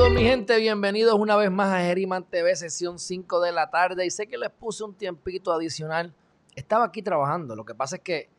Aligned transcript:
Saludos 0.00 0.18
mi 0.18 0.26
gente, 0.26 0.56
bienvenidos 0.56 1.14
una 1.14 1.36
vez 1.36 1.50
más 1.50 1.68
a 1.74 1.80
Geriman 1.80 2.24
TV, 2.24 2.56
sesión 2.56 2.98
5 2.98 3.38
de 3.42 3.52
la 3.52 3.68
tarde. 3.68 4.06
Y 4.06 4.10
sé 4.10 4.26
que 4.26 4.38
les 4.38 4.48
puse 4.48 4.82
un 4.82 4.94
tiempito 4.94 5.52
adicional. 5.52 6.14
Estaba 6.56 6.86
aquí 6.86 7.02
trabajando, 7.02 7.54
lo 7.54 7.66
que 7.66 7.74
pasa 7.74 7.96
es 7.96 8.02
que 8.02 8.30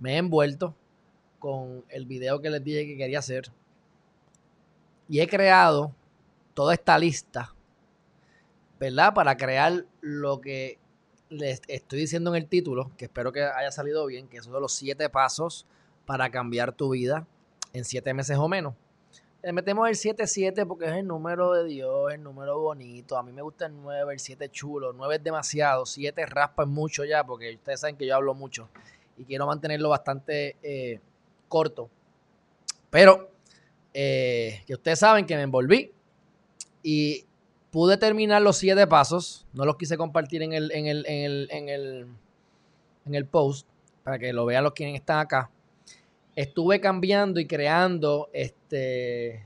me 0.00 0.14
he 0.14 0.16
envuelto 0.16 0.74
con 1.38 1.84
el 1.88 2.04
video 2.06 2.40
que 2.40 2.50
les 2.50 2.64
dije 2.64 2.84
que 2.84 2.96
quería 2.96 3.20
hacer. 3.20 3.52
Y 5.08 5.20
he 5.20 5.28
creado 5.28 5.94
toda 6.52 6.74
esta 6.74 6.98
lista, 6.98 7.54
¿verdad? 8.80 9.14
Para 9.14 9.36
crear 9.36 9.86
lo 10.00 10.40
que 10.40 10.80
les 11.28 11.62
estoy 11.68 12.00
diciendo 12.00 12.34
en 12.34 12.42
el 12.42 12.48
título, 12.48 12.90
que 12.96 13.04
espero 13.04 13.30
que 13.30 13.44
haya 13.44 13.70
salido 13.70 14.04
bien, 14.06 14.26
que 14.26 14.42
son 14.42 14.60
los 14.60 14.74
7 14.74 15.08
pasos 15.10 15.64
para 16.06 16.30
cambiar 16.32 16.72
tu 16.72 16.90
vida 16.90 17.24
en 17.72 17.84
7 17.84 18.12
meses 18.14 18.36
o 18.36 18.48
menos. 18.48 18.74
Le 19.44 19.52
metemos 19.52 19.86
el 19.86 19.94
7-7 19.94 20.66
porque 20.66 20.86
es 20.86 20.92
el 20.92 21.06
número 21.06 21.52
de 21.52 21.64
Dios, 21.64 22.14
el 22.14 22.22
número 22.22 22.58
bonito. 22.58 23.18
A 23.18 23.22
mí 23.22 23.30
me 23.30 23.42
gusta 23.42 23.66
el 23.66 23.76
9, 23.76 24.14
el 24.14 24.18
7 24.18 24.48
chulo. 24.48 24.94
9 24.94 25.16
es 25.16 25.22
demasiado, 25.22 25.84
7 25.84 26.24
raspa 26.24 26.62
es 26.62 26.68
mucho 26.70 27.04
ya 27.04 27.22
porque 27.24 27.54
ustedes 27.54 27.80
saben 27.80 27.98
que 27.98 28.06
yo 28.06 28.14
hablo 28.14 28.32
mucho 28.32 28.70
y 29.18 29.24
quiero 29.24 29.46
mantenerlo 29.46 29.90
bastante 29.90 30.56
eh, 30.62 30.98
corto. 31.46 31.90
Pero 32.88 33.28
eh, 33.92 34.62
que 34.66 34.72
ustedes 34.72 35.00
saben 35.00 35.26
que 35.26 35.36
me 35.36 35.42
envolví 35.42 35.92
y 36.82 37.26
pude 37.70 37.98
terminar 37.98 38.40
los 38.40 38.56
7 38.56 38.86
pasos. 38.86 39.46
No 39.52 39.66
los 39.66 39.76
quise 39.76 39.98
compartir 39.98 40.40
en 40.40 40.54
el, 40.54 40.72
en 40.72 40.86
el, 40.86 41.04
en 41.06 41.22
el, 41.22 41.48
en 41.50 41.68
el, 41.68 42.06
en 43.04 43.14
el 43.14 43.26
post 43.26 43.68
para 44.04 44.18
que 44.18 44.32
lo 44.32 44.46
vean 44.46 44.64
los 44.64 44.72
quienes 44.72 44.94
están 44.94 45.18
acá 45.18 45.50
estuve 46.36 46.80
cambiando 46.80 47.40
y 47.40 47.46
creando, 47.46 48.28
este, 48.32 49.42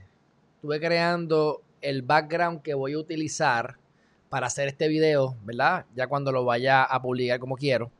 estuve 0.56 0.80
creando 0.80 1.62
el 1.80 2.02
background 2.02 2.62
que 2.62 2.74
voy 2.74 2.94
a 2.94 2.98
utilizar 2.98 3.76
para 4.28 4.46
hacer 4.46 4.68
este 4.68 4.88
video, 4.88 5.36
¿verdad? 5.44 5.86
Ya 5.94 6.06
cuando 6.06 6.32
lo 6.32 6.44
vaya 6.44 6.84
a 6.84 7.00
publicar 7.00 7.38
como 7.38 7.56
quiero. 7.56 7.90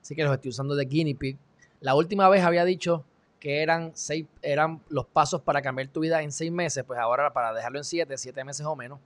Así 0.00 0.14
que 0.14 0.24
los 0.24 0.32
estoy 0.32 0.50
usando 0.50 0.74
de 0.74 0.84
guinea 0.84 1.14
pig. 1.18 1.36
La 1.80 1.94
última 1.94 2.28
vez 2.28 2.42
había 2.42 2.64
dicho 2.64 3.04
que 3.40 3.62
eran, 3.62 3.92
seis, 3.94 4.26
eran 4.40 4.80
los 4.88 5.06
pasos 5.06 5.42
para 5.42 5.60
cambiar 5.60 5.88
tu 5.88 6.00
vida 6.00 6.22
en 6.22 6.32
seis 6.32 6.50
meses, 6.50 6.84
pues 6.84 6.98
ahora 6.98 7.32
para 7.32 7.52
dejarlo 7.52 7.78
en 7.78 7.84
siete, 7.84 8.16
siete 8.16 8.42
meses 8.44 8.64
o 8.64 8.74
menos. 8.74 9.00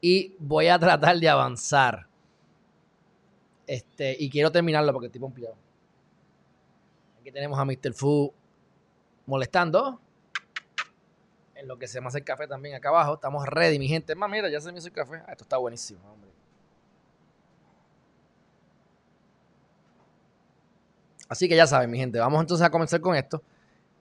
Y 0.00 0.34
voy 0.38 0.68
a 0.68 0.78
tratar 0.78 1.18
de 1.18 1.28
avanzar. 1.28 2.06
Este, 3.66 4.16
y 4.18 4.28
quiero 4.28 4.50
terminarlo 4.50 4.92
porque 4.92 5.06
estoy 5.06 5.20
pompeado. 5.20 5.56
Aquí 7.22 7.30
tenemos 7.30 7.56
a 7.56 7.64
Mr. 7.64 7.94
Fu 7.94 8.34
molestando. 9.26 10.00
En 11.54 11.68
lo 11.68 11.78
que 11.78 11.86
se 11.86 12.00
me 12.00 12.08
hace 12.08 12.18
el 12.18 12.24
café 12.24 12.48
también 12.48 12.74
acá 12.74 12.88
abajo. 12.88 13.14
Estamos 13.14 13.46
ready, 13.46 13.78
mi 13.78 13.86
gente. 13.86 14.16
Más, 14.16 14.28
mira, 14.28 14.50
ya 14.50 14.60
se 14.60 14.72
me 14.72 14.78
hizo 14.78 14.88
el 14.88 14.92
café. 14.92 15.22
Ah, 15.24 15.30
esto 15.30 15.44
está 15.44 15.56
buenísimo, 15.56 16.00
hombre. 16.10 16.32
Así 21.28 21.48
que 21.48 21.54
ya 21.54 21.64
saben, 21.68 21.92
mi 21.92 21.98
gente. 21.98 22.18
Vamos 22.18 22.40
entonces 22.40 22.66
a 22.66 22.70
comenzar 22.70 23.00
con 23.00 23.14
esto. 23.14 23.40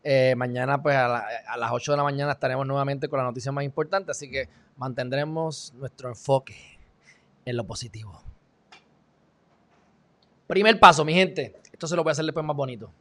Eh, 0.04 0.34
mañana, 0.36 0.82
pues 0.82 0.96
a, 0.96 1.24
a, 1.48 1.58
las 1.58 1.72
8 1.72 1.92
de 1.92 1.98
la 1.98 2.04
mañana 2.04 2.32
estaremos 2.32 2.66
nuevamente 2.66 3.08
con 3.08 3.20
la 3.20 3.26
noticia 3.26 3.52
más 3.52 3.64
importante. 3.64 4.10
Así 4.10 4.32
que 4.32 4.50
mantendremos 4.78 5.76
nuestro 5.76 6.10
enfoque 6.10 6.56
en 7.46 7.56
lo 7.56 7.68
positivo. 7.68 8.20
Primer 10.48 10.80
paso, 10.80 11.06
mi 11.06 11.14
gente. 11.14 11.62
Esto 11.72 11.86
se 11.86 11.96
lo 11.96 12.02
voy 12.02 12.10
a 12.10 12.14
hacer 12.14 12.26
después 12.26 12.44
más 12.44 12.58
bonito. 12.58 12.92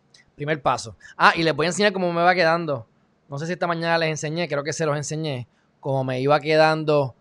Primer 0.41 0.63
paso. 0.63 0.97
Ah, 1.19 1.35
y 1.37 1.43
les 1.43 1.55
voy 1.55 1.67
a 1.67 1.69
enseñar 1.69 1.93
cómo 1.93 2.11
me 2.15 2.23
va 2.23 2.35
quedando. 2.35 2.87
No 3.29 3.39
sé 3.39 3.45
si 3.45 3.53
esta 3.53 3.67
mañana 3.67 3.99
les 3.99 4.09
enseñé, 4.09 4.49
creo 4.49 4.65
que 4.65 4.73
se 4.73 4.87
los 4.87 4.97
enseñé. 4.97 5.47
Cómo 5.81 6.03
me 6.03 6.19
iba 6.19 6.41
quedando 6.41 7.15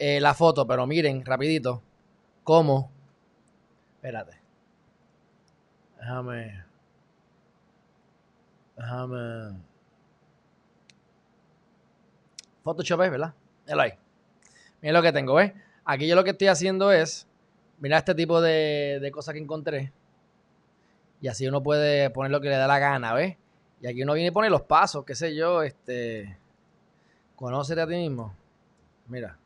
eh, 0.00 0.18
la 0.18 0.34
foto, 0.34 0.66
pero 0.66 0.84
miren, 0.84 1.24
rapidito. 1.24 1.80
Cómo. 2.42 2.90
Espérate. 3.94 4.40
Déjame. 6.00 6.64
Déjame. 8.76 9.60
Photoshop 12.64 13.02
es, 13.02 13.10
¿verdad? 13.12 13.34
Ahí. 13.78 13.92
Miren 14.82 14.94
lo 14.94 15.02
que 15.02 15.12
tengo, 15.12 15.34
¿ves? 15.34 15.52
Aquí 15.84 16.08
yo 16.08 16.16
lo 16.16 16.24
que 16.24 16.30
estoy 16.30 16.48
haciendo 16.48 16.90
es. 16.90 17.28
Mira 17.78 17.98
este 17.98 18.16
tipo 18.16 18.40
de, 18.40 18.98
de 19.00 19.10
cosas 19.12 19.34
que 19.34 19.40
encontré. 19.40 19.92
Y 21.20 21.28
así 21.28 21.46
uno 21.46 21.62
puede 21.62 22.10
poner 22.10 22.30
lo 22.30 22.40
que 22.40 22.48
le 22.48 22.56
da 22.56 22.66
la 22.66 22.78
gana, 22.78 23.14
¿ves? 23.14 23.36
Y 23.80 23.86
aquí 23.86 24.02
uno 24.02 24.14
viene 24.14 24.28
y 24.28 24.32
pone 24.32 24.50
los 24.50 24.62
pasos, 24.62 25.04
qué 25.04 25.14
sé 25.14 25.34
yo, 25.34 25.62
este. 25.62 26.38
Conócete 27.34 27.80
a 27.80 27.86
ti 27.86 27.94
mismo. 27.94 28.34
Mira. 29.06 29.38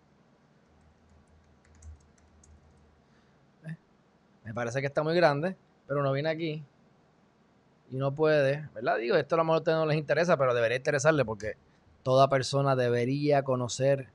¿Ves? 3.62 3.76
Me 4.44 4.54
parece 4.54 4.80
que 4.80 4.86
está 4.86 5.02
muy 5.02 5.14
grande, 5.14 5.56
pero 5.86 6.00
uno 6.00 6.12
viene 6.12 6.28
aquí 6.28 6.64
y 7.90 7.96
uno 7.96 8.14
puede, 8.14 8.68
¿verdad? 8.74 8.98
Digo, 8.98 9.16
esto 9.16 9.34
a 9.34 9.38
lo 9.38 9.44
mejor 9.44 9.66
no 9.66 9.86
les 9.86 9.98
interesa, 9.98 10.36
pero 10.36 10.54
debería 10.54 10.76
interesarle 10.76 11.24
porque 11.24 11.56
toda 12.02 12.28
persona 12.28 12.76
debería 12.76 13.42
conocer 13.42 14.08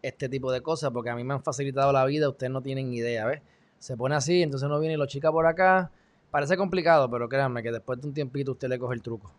este 0.00 0.28
tipo 0.28 0.50
de 0.50 0.62
cosas 0.62 0.90
porque 0.90 1.10
a 1.10 1.14
mí 1.14 1.24
me 1.24 1.34
han 1.34 1.42
facilitado 1.42 1.92
la 1.92 2.04
vida, 2.06 2.28
ustedes 2.28 2.50
no 2.50 2.62
tienen 2.62 2.92
idea, 2.92 3.26
¿ves? 3.26 3.42
Se 3.78 3.96
pone 3.96 4.14
así, 4.14 4.42
entonces 4.42 4.66
uno 4.66 4.80
viene 4.80 4.94
y 4.94 4.96
lo 4.96 5.06
chica 5.06 5.30
por 5.30 5.46
acá, 5.46 5.90
Parece 6.30 6.56
complicado, 6.56 7.10
pero 7.10 7.28
créanme 7.28 7.62
que 7.62 7.72
después 7.72 8.00
de 8.00 8.08
un 8.08 8.14
tiempito 8.14 8.52
usted 8.52 8.68
le 8.68 8.78
coge 8.78 8.94
el 8.94 9.02
truco 9.02 9.32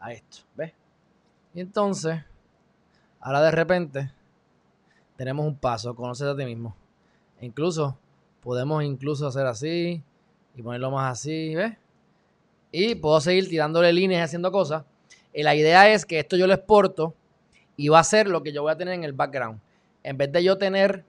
a 0.00 0.12
esto, 0.12 0.38
¿ves? 0.56 0.72
Y 1.54 1.60
entonces, 1.60 2.20
ahora 3.20 3.42
de 3.42 3.50
repente, 3.50 4.12
tenemos 5.16 5.46
un 5.46 5.56
paso, 5.56 5.94
conocer 5.94 6.28
a 6.28 6.36
ti 6.36 6.44
mismo. 6.44 6.74
E 7.38 7.46
incluso, 7.46 7.96
podemos 8.42 8.82
incluso 8.82 9.26
hacer 9.26 9.46
así 9.46 10.02
y 10.56 10.62
ponerlo 10.62 10.90
más 10.90 11.12
así, 11.12 11.54
¿ves? 11.54 11.76
Y 12.72 12.94
puedo 12.96 13.20
seguir 13.20 13.48
tirándole 13.48 13.92
líneas 13.92 14.20
y 14.20 14.24
haciendo 14.24 14.50
cosas. 14.50 14.84
Y 15.32 15.42
la 15.42 15.54
idea 15.54 15.88
es 15.92 16.04
que 16.04 16.18
esto 16.18 16.36
yo 16.36 16.46
lo 16.46 16.54
exporto 16.54 17.14
y 17.76 17.88
va 17.88 18.00
a 18.00 18.04
ser 18.04 18.28
lo 18.28 18.42
que 18.42 18.52
yo 18.52 18.62
voy 18.62 18.72
a 18.72 18.76
tener 18.76 18.94
en 18.94 19.04
el 19.04 19.12
background. 19.12 19.60
En 20.02 20.16
vez 20.16 20.32
de 20.32 20.42
yo 20.42 20.58
tener, 20.58 21.04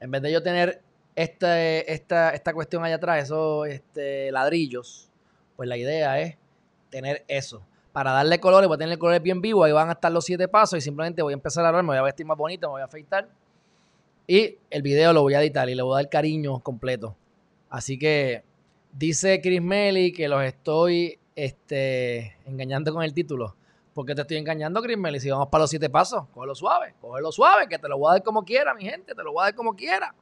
en 0.00 0.10
vez 0.10 0.22
de 0.22 0.32
yo 0.32 0.42
tener 0.42 0.82
este, 1.16 1.92
esta, 1.92 2.30
esta 2.30 2.52
cuestión 2.52 2.84
allá 2.84 2.96
atrás, 2.96 3.24
esos 3.24 3.66
este, 3.68 4.32
ladrillos, 4.32 5.08
pues 5.56 5.68
la 5.68 5.76
idea 5.76 6.20
es 6.20 6.36
tener 6.90 7.24
eso. 7.28 7.62
Para 7.92 8.12
darle 8.12 8.40
colores, 8.40 8.66
voy 8.66 8.74
a 8.74 8.78
tener 8.78 8.98
colores 8.98 9.22
bien 9.22 9.40
vivos, 9.40 9.64
ahí 9.64 9.72
van 9.72 9.88
a 9.88 9.92
estar 9.92 10.10
los 10.10 10.24
siete 10.24 10.48
pasos 10.48 10.78
y 10.78 10.80
simplemente 10.80 11.22
voy 11.22 11.32
a 11.32 11.34
empezar 11.34 11.64
a 11.64 11.68
hablar, 11.68 11.84
me 11.84 11.90
voy 11.90 11.98
a 11.98 12.02
vestir 12.02 12.26
más 12.26 12.36
bonito, 12.36 12.66
me 12.66 12.72
voy 12.72 12.82
a 12.82 12.86
afeitar. 12.86 13.28
Y 14.26 14.58
el 14.70 14.82
video 14.82 15.12
lo 15.12 15.22
voy 15.22 15.34
a 15.34 15.42
editar 15.42 15.68
y 15.68 15.74
le 15.74 15.82
voy 15.82 15.94
a 15.94 16.02
dar 16.02 16.10
cariño 16.10 16.58
completo. 16.60 17.14
Así 17.68 17.98
que 17.98 18.42
dice 18.92 19.40
Chris 19.40 19.62
Melly 19.62 20.12
que 20.12 20.28
los 20.28 20.42
estoy 20.42 21.18
este, 21.36 22.36
engañando 22.46 22.92
con 22.92 23.04
el 23.04 23.14
título. 23.14 23.54
¿Por 23.92 24.04
qué 24.06 24.14
te 24.16 24.22
estoy 24.22 24.38
engañando, 24.38 24.82
Chris 24.82 24.98
Melly? 24.98 25.20
Si 25.20 25.30
vamos 25.30 25.48
para 25.48 25.62
los 25.62 25.70
siete 25.70 25.88
pasos, 25.88 26.24
cógelo 26.32 26.56
suave, 26.56 26.94
cógelo 27.00 27.30
suave, 27.30 27.68
que 27.68 27.78
te 27.78 27.88
lo 27.88 27.96
voy 27.96 28.10
a 28.10 28.12
dar 28.14 28.22
como 28.24 28.44
quiera, 28.44 28.74
mi 28.74 28.84
gente, 28.84 29.14
te 29.14 29.22
lo 29.22 29.32
voy 29.32 29.42
a 29.42 29.44
dar 29.44 29.54
como 29.54 29.76
quiera. 29.76 30.12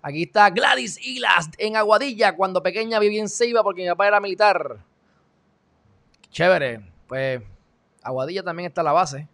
Aquí 0.00 0.24
está 0.24 0.48
Gladys 0.50 0.98
Hilas 1.04 1.50
en 1.58 1.76
Aguadilla, 1.76 2.36
cuando 2.36 2.62
pequeña 2.62 2.98
vivía 2.98 3.20
en 3.20 3.28
Ceiba 3.28 3.62
porque 3.62 3.82
mi 3.82 3.88
papá 3.88 4.06
era 4.06 4.20
militar. 4.20 4.78
Chévere. 6.30 6.80
Pues 7.08 7.42
Aguadilla 8.02 8.42
también 8.42 8.68
está 8.68 8.82
la 8.82 8.92
base. 8.92 9.28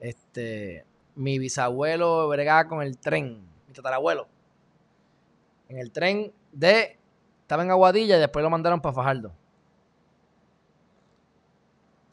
Este, 0.00 0.84
mi 1.14 1.38
bisabuelo 1.38 2.28
bregaba 2.28 2.68
con 2.68 2.82
el 2.82 2.98
tren, 2.98 3.40
mi 3.66 3.72
tatarabuelo. 3.72 4.26
En 5.68 5.78
el 5.78 5.90
tren 5.92 6.32
de 6.52 6.98
estaba 7.42 7.62
en 7.62 7.70
Aguadilla 7.70 8.16
y 8.16 8.20
después 8.20 8.42
lo 8.42 8.50
mandaron 8.50 8.80
para 8.80 8.94
Fajardo. 8.94 9.32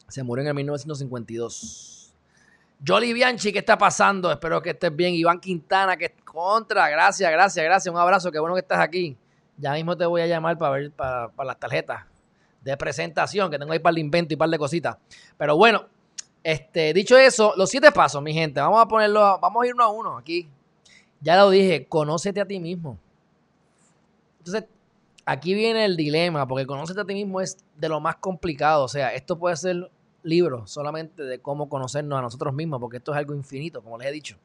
Se 0.08 0.22
murió 0.22 0.42
en 0.42 0.48
el 0.48 0.54
1952. 0.54 2.03
Jolly 2.86 3.14
Bianchi, 3.14 3.52
¿qué 3.52 3.60
está 3.60 3.78
pasando? 3.78 4.30
Espero 4.30 4.60
que 4.60 4.70
estés 4.70 4.94
bien. 4.94 5.14
Iván 5.14 5.40
Quintana, 5.40 5.96
que 5.96 6.14
contra. 6.24 6.88
Gracias, 6.90 7.30
gracias, 7.30 7.64
gracias. 7.64 7.92
Un 7.92 7.98
abrazo. 7.98 8.30
Qué 8.30 8.38
bueno 8.38 8.54
que 8.54 8.60
estás 8.60 8.80
aquí. 8.80 9.16
Ya 9.56 9.72
mismo 9.72 9.96
te 9.96 10.04
voy 10.04 10.20
a 10.20 10.26
llamar 10.26 10.58
para 10.58 10.72
ver 10.72 10.90
para, 10.90 11.30
las 11.44 11.58
tarjetas 11.58 12.04
de 12.60 12.76
presentación 12.76 13.50
que 13.50 13.58
tengo 13.58 13.72
ahí 13.72 13.78
para 13.78 13.92
el 13.92 13.98
invento 13.98 14.34
y 14.34 14.36
para 14.36 14.50
de 14.50 14.58
cositas. 14.58 14.96
Pero 15.38 15.56
bueno, 15.56 15.86
este, 16.42 16.92
dicho 16.92 17.16
eso, 17.16 17.54
los 17.56 17.70
siete 17.70 17.90
pasos, 17.92 18.20
mi 18.22 18.34
gente. 18.34 18.60
Vamos 18.60 18.82
a 18.82 18.86
ponerlo, 18.86 19.38
vamos 19.40 19.62
a 19.62 19.66
ir 19.66 19.74
uno 19.74 19.84
a 19.84 19.88
uno 19.88 20.18
aquí. 20.18 20.48
Ya 21.20 21.36
lo 21.36 21.50
dije, 21.50 21.86
conócete 21.86 22.40
a 22.40 22.46
ti 22.46 22.60
mismo. 22.60 22.98
Entonces, 24.38 24.64
aquí 25.24 25.54
viene 25.54 25.86
el 25.86 25.96
dilema, 25.96 26.46
porque 26.46 26.66
conócete 26.66 27.00
a 27.00 27.04
ti 27.04 27.14
mismo 27.14 27.40
es 27.40 27.56
de 27.76 27.88
lo 27.88 28.00
más 28.00 28.16
complicado. 28.16 28.84
O 28.84 28.88
sea, 28.88 29.14
esto 29.14 29.38
puede 29.38 29.56
ser 29.56 29.90
libro 30.24 30.66
solamente 30.66 31.22
de 31.22 31.40
cómo 31.40 31.68
conocernos 31.68 32.18
a 32.18 32.22
nosotros 32.22 32.52
mismos, 32.52 32.80
porque 32.80 32.96
esto 32.96 33.12
es 33.12 33.18
algo 33.18 33.34
infinito, 33.34 33.82
como 33.82 33.96
les 33.98 34.08
he 34.08 34.12
dicho. 34.12 34.36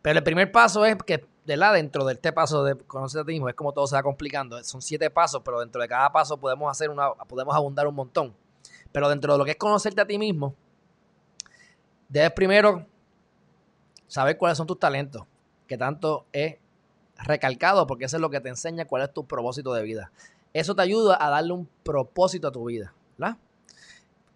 Pero 0.00 0.18
el 0.18 0.24
primer 0.24 0.50
paso 0.50 0.84
es 0.84 0.96
que, 1.04 1.26
de 1.44 1.56
la 1.56 1.72
dentro 1.72 2.04
de 2.04 2.14
este 2.14 2.32
paso 2.32 2.64
de 2.64 2.76
conocerte 2.76 3.22
a 3.22 3.26
ti 3.26 3.32
mismo, 3.32 3.48
es 3.48 3.54
como 3.54 3.72
todo 3.72 3.86
se 3.86 3.94
va 3.94 4.02
complicando. 4.02 4.62
Son 4.64 4.80
siete 4.80 5.10
pasos, 5.10 5.42
pero 5.44 5.60
dentro 5.60 5.80
de 5.80 5.88
cada 5.88 6.10
paso 6.10 6.38
podemos 6.38 6.70
hacer 6.70 6.88
una, 6.88 7.12
podemos 7.28 7.54
abundar 7.54 7.86
un 7.86 7.94
montón. 7.94 8.34
Pero 8.90 9.08
dentro 9.08 9.32
de 9.32 9.38
lo 9.38 9.44
que 9.44 9.52
es 9.52 9.56
conocerte 9.56 10.00
a 10.00 10.06
ti 10.06 10.18
mismo, 10.18 10.54
debes 12.08 12.32
primero 12.32 12.86
saber 14.06 14.36
cuáles 14.36 14.58
son 14.58 14.66
tus 14.66 14.78
talentos, 14.78 15.24
que 15.66 15.78
tanto 15.78 16.26
he 16.32 16.58
recalcado, 17.16 17.86
porque 17.86 18.04
eso 18.04 18.16
es 18.16 18.20
lo 18.20 18.30
que 18.30 18.40
te 18.40 18.48
enseña 18.48 18.84
cuál 18.84 19.02
es 19.02 19.12
tu 19.12 19.24
propósito 19.24 19.72
de 19.72 19.82
vida. 19.82 20.12
Eso 20.52 20.74
te 20.74 20.82
ayuda 20.82 21.16
a 21.18 21.30
darle 21.30 21.52
un 21.52 21.68
propósito 21.82 22.48
a 22.48 22.52
tu 22.52 22.64
vida, 22.66 22.92
¿verdad? 23.16 23.38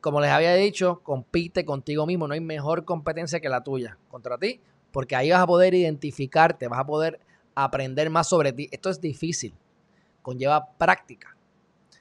Como 0.07 0.21
les 0.21 0.31
había 0.31 0.55
dicho, 0.55 1.01
compite 1.03 1.65
contigo 1.65 2.07
mismo. 2.07 2.29
No 2.29 2.35
hay 2.35 2.41
mejor 2.41 2.85
competencia 2.85 3.41
que 3.41 3.49
la 3.49 3.65
tuya 3.65 3.99
contra 4.09 4.39
ti, 4.39 4.61
porque 4.93 5.17
ahí 5.17 5.33
vas 5.33 5.41
a 5.41 5.49
poder 5.49 5.75
identificarte, 5.75 6.69
vas 6.69 6.79
a 6.79 6.87
poder 6.87 7.19
aprender 7.57 8.09
más 8.09 8.29
sobre 8.29 8.53
ti. 8.53 8.69
Esto 8.71 8.89
es 8.89 9.01
difícil, 9.01 9.53
conlleva 10.23 10.65
práctica. 10.79 11.37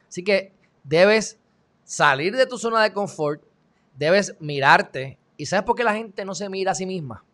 Así 0.07 0.24
que 0.24 0.54
debes 0.84 1.40
salir 1.84 2.36
de 2.36 2.46
tu 2.46 2.60
zona 2.60 2.84
de 2.84 2.94
confort, 2.94 3.42
debes 3.98 4.36
mirarte. 4.40 5.18
¿Y 5.36 5.48
sabes 5.48 5.66
por 5.66 5.75
qué 5.75 5.84
la 5.84 5.96
gente 5.96 6.25
no 6.25 6.36
se 6.36 6.48
mira 6.48 6.74
a 6.74 6.75
sí 6.75 6.86
misma? 6.86 7.25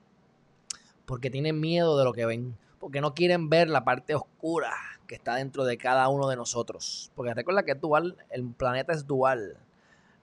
Porque 1.05 1.29
tienen 1.29 1.59
miedo 1.59 1.97
de 1.97 2.05
lo 2.05 2.13
que 2.13 2.25
ven, 2.25 2.55
porque 2.79 3.01
no 3.01 3.13
quieren 3.13 3.49
ver 3.49 3.69
la 3.69 3.83
parte 3.83 4.15
oscura 4.15 4.71
que 5.05 5.15
está 5.15 5.35
dentro 5.35 5.65
de 5.65 5.77
cada 5.77 6.07
uno 6.07 6.29
de 6.29 6.37
nosotros. 6.37 7.11
Porque 7.13 7.33
recuerda 7.33 7.63
que 7.63 7.73
es 7.73 7.81
dual, 7.81 8.15
el 8.29 8.45
planeta 8.53 8.93
es 8.93 9.05
dual 9.05 9.57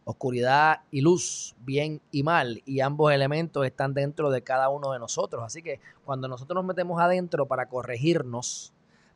oscuridad 0.09 0.81
y 0.91 1.03
luz, 1.03 1.55
bien 1.67 2.01
y 2.11 2.23
mal, 2.23 2.63
y 2.65 2.81
ambos 2.81 3.13
elementos 3.13 3.67
están 3.67 3.93
dentro 3.93 4.31
de 4.31 4.41
cada 4.41 4.71
uno 4.71 4.93
de 4.93 4.99
nosotros. 4.99 5.43
Así 5.45 5.63
que 5.63 5.81
cuando 6.07 6.29
nosotros 6.29 6.55
nos 6.55 6.65
metemos 6.65 6.99
adentro 6.99 7.45
para 7.45 7.69
corregirnos, 7.69 8.73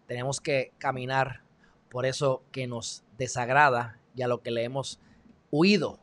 tenemos 0.07 0.43
que 0.43 0.71
caminar 0.77 1.41
por 1.89 2.05
eso 2.05 2.43
que 2.53 2.67
nos 2.67 3.05
desagrada 3.17 4.01
y 4.15 4.21
a 4.21 4.29
lo 4.29 4.43
que 4.43 4.51
le 4.51 4.65
hemos 4.65 5.01
huido 5.51 5.99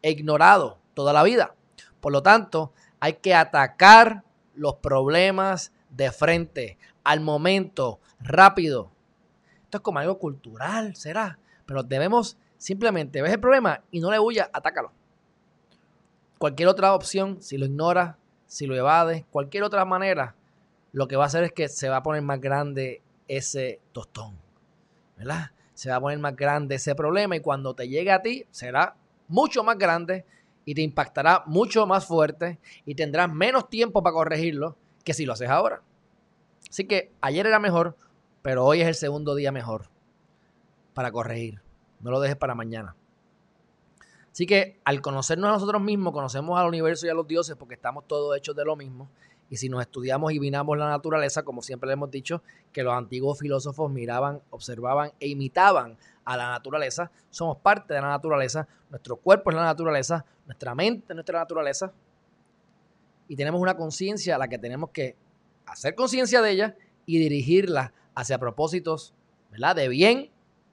e 0.00 0.10
ignorado 0.10 0.78
toda 0.94 1.12
la 1.12 1.22
vida. 1.22 1.54
Por 2.00 2.10
lo 2.10 2.22
tanto, 2.22 2.72
hay 2.98 3.16
que 3.16 3.34
atacar 3.34 4.24
los 4.54 4.76
problemas 4.76 5.70
de 5.90 6.12
frente, 6.12 6.78
al 7.04 7.20
momento, 7.20 8.00
rápido. 8.18 8.90
Esto 9.64 9.76
es 9.76 9.82
como 9.82 9.98
algo 9.98 10.18
cultural, 10.18 10.96
será, 10.96 11.38
pero 11.66 11.82
debemos 11.82 12.38
Simplemente 12.60 13.22
ves 13.22 13.32
el 13.32 13.40
problema 13.40 13.82
y 13.90 14.00
no 14.00 14.10
le 14.10 14.20
huyas, 14.20 14.50
atácalo. 14.52 14.92
Cualquier 16.36 16.68
otra 16.68 16.94
opción, 16.94 17.40
si 17.40 17.56
lo 17.56 17.64
ignoras, 17.64 18.16
si 18.46 18.66
lo 18.66 18.76
evades, 18.76 19.24
cualquier 19.30 19.62
otra 19.62 19.86
manera, 19.86 20.34
lo 20.92 21.08
que 21.08 21.16
va 21.16 21.24
a 21.24 21.28
hacer 21.28 21.42
es 21.42 21.52
que 21.52 21.68
se 21.68 21.88
va 21.88 21.96
a 21.96 22.02
poner 22.02 22.20
más 22.20 22.38
grande 22.38 23.00
ese 23.28 23.80
tostón. 23.92 24.36
¿Verdad? 25.16 25.52
Se 25.72 25.88
va 25.88 25.96
a 25.96 26.00
poner 26.02 26.18
más 26.18 26.36
grande 26.36 26.74
ese 26.74 26.94
problema 26.94 27.34
y 27.34 27.40
cuando 27.40 27.72
te 27.72 27.88
llegue 27.88 28.12
a 28.12 28.20
ti 28.20 28.44
será 28.50 28.94
mucho 29.26 29.64
más 29.64 29.78
grande 29.78 30.26
y 30.66 30.74
te 30.74 30.82
impactará 30.82 31.44
mucho 31.46 31.86
más 31.86 32.04
fuerte 32.04 32.58
y 32.84 32.94
tendrás 32.94 33.32
menos 33.32 33.70
tiempo 33.70 34.02
para 34.02 34.12
corregirlo 34.12 34.76
que 35.02 35.14
si 35.14 35.24
lo 35.24 35.32
haces 35.32 35.48
ahora. 35.48 35.80
Así 36.68 36.84
que 36.84 37.10
ayer 37.22 37.46
era 37.46 37.58
mejor, 37.58 37.96
pero 38.42 38.66
hoy 38.66 38.82
es 38.82 38.86
el 38.86 38.96
segundo 38.96 39.34
día 39.34 39.50
mejor 39.50 39.88
para 40.92 41.10
corregir. 41.10 41.62
No 42.00 42.10
lo 42.10 42.20
dejes 42.20 42.36
para 42.36 42.54
mañana. 42.54 42.96
Así 44.32 44.46
que 44.46 44.80
al 44.84 45.00
conocernos 45.00 45.50
a 45.50 45.52
nosotros 45.54 45.82
mismos, 45.82 46.12
conocemos 46.12 46.58
al 46.58 46.68
universo 46.68 47.06
y 47.06 47.10
a 47.10 47.14
los 47.14 47.26
dioses 47.26 47.56
porque 47.56 47.74
estamos 47.74 48.06
todos 48.06 48.36
hechos 48.36 48.54
de 48.54 48.64
lo 48.64 48.76
mismo. 48.76 49.10
Y 49.48 49.56
si 49.56 49.68
nos 49.68 49.80
estudiamos 49.80 50.32
y 50.32 50.38
vinamos 50.38 50.78
la 50.78 50.88
naturaleza, 50.88 51.42
como 51.42 51.60
siempre 51.60 51.88
le 51.88 51.94
hemos 51.94 52.10
dicho, 52.10 52.42
que 52.72 52.84
los 52.84 52.94
antiguos 52.94 53.38
filósofos 53.40 53.90
miraban, 53.90 54.40
observaban 54.50 55.12
e 55.18 55.28
imitaban 55.28 55.98
a 56.24 56.36
la 56.36 56.50
naturaleza, 56.50 57.10
somos 57.30 57.58
parte 57.58 57.94
de 57.94 58.00
la 58.00 58.08
naturaleza, 58.08 58.68
nuestro 58.90 59.16
cuerpo 59.16 59.50
es 59.50 59.56
la 59.56 59.64
naturaleza, 59.64 60.24
nuestra 60.46 60.76
mente 60.76 61.06
es 61.08 61.14
nuestra 61.16 61.40
naturaleza, 61.40 61.92
y 63.30 63.36
tenemos 63.36 63.60
una 63.60 63.76
conciencia 63.76 64.34
a 64.34 64.38
la 64.38 64.48
que 64.48 64.58
tenemos 64.58 64.90
que 64.90 65.16
hacer 65.64 65.94
conciencia 65.94 66.42
de 66.42 66.50
ella 66.50 66.76
y 67.06 67.18
dirigirla 67.18 67.92
hacia 68.14 68.38
propósitos 68.38 69.14
¿verdad? 69.52 69.76
de 69.76 69.88
bien 69.88 70.30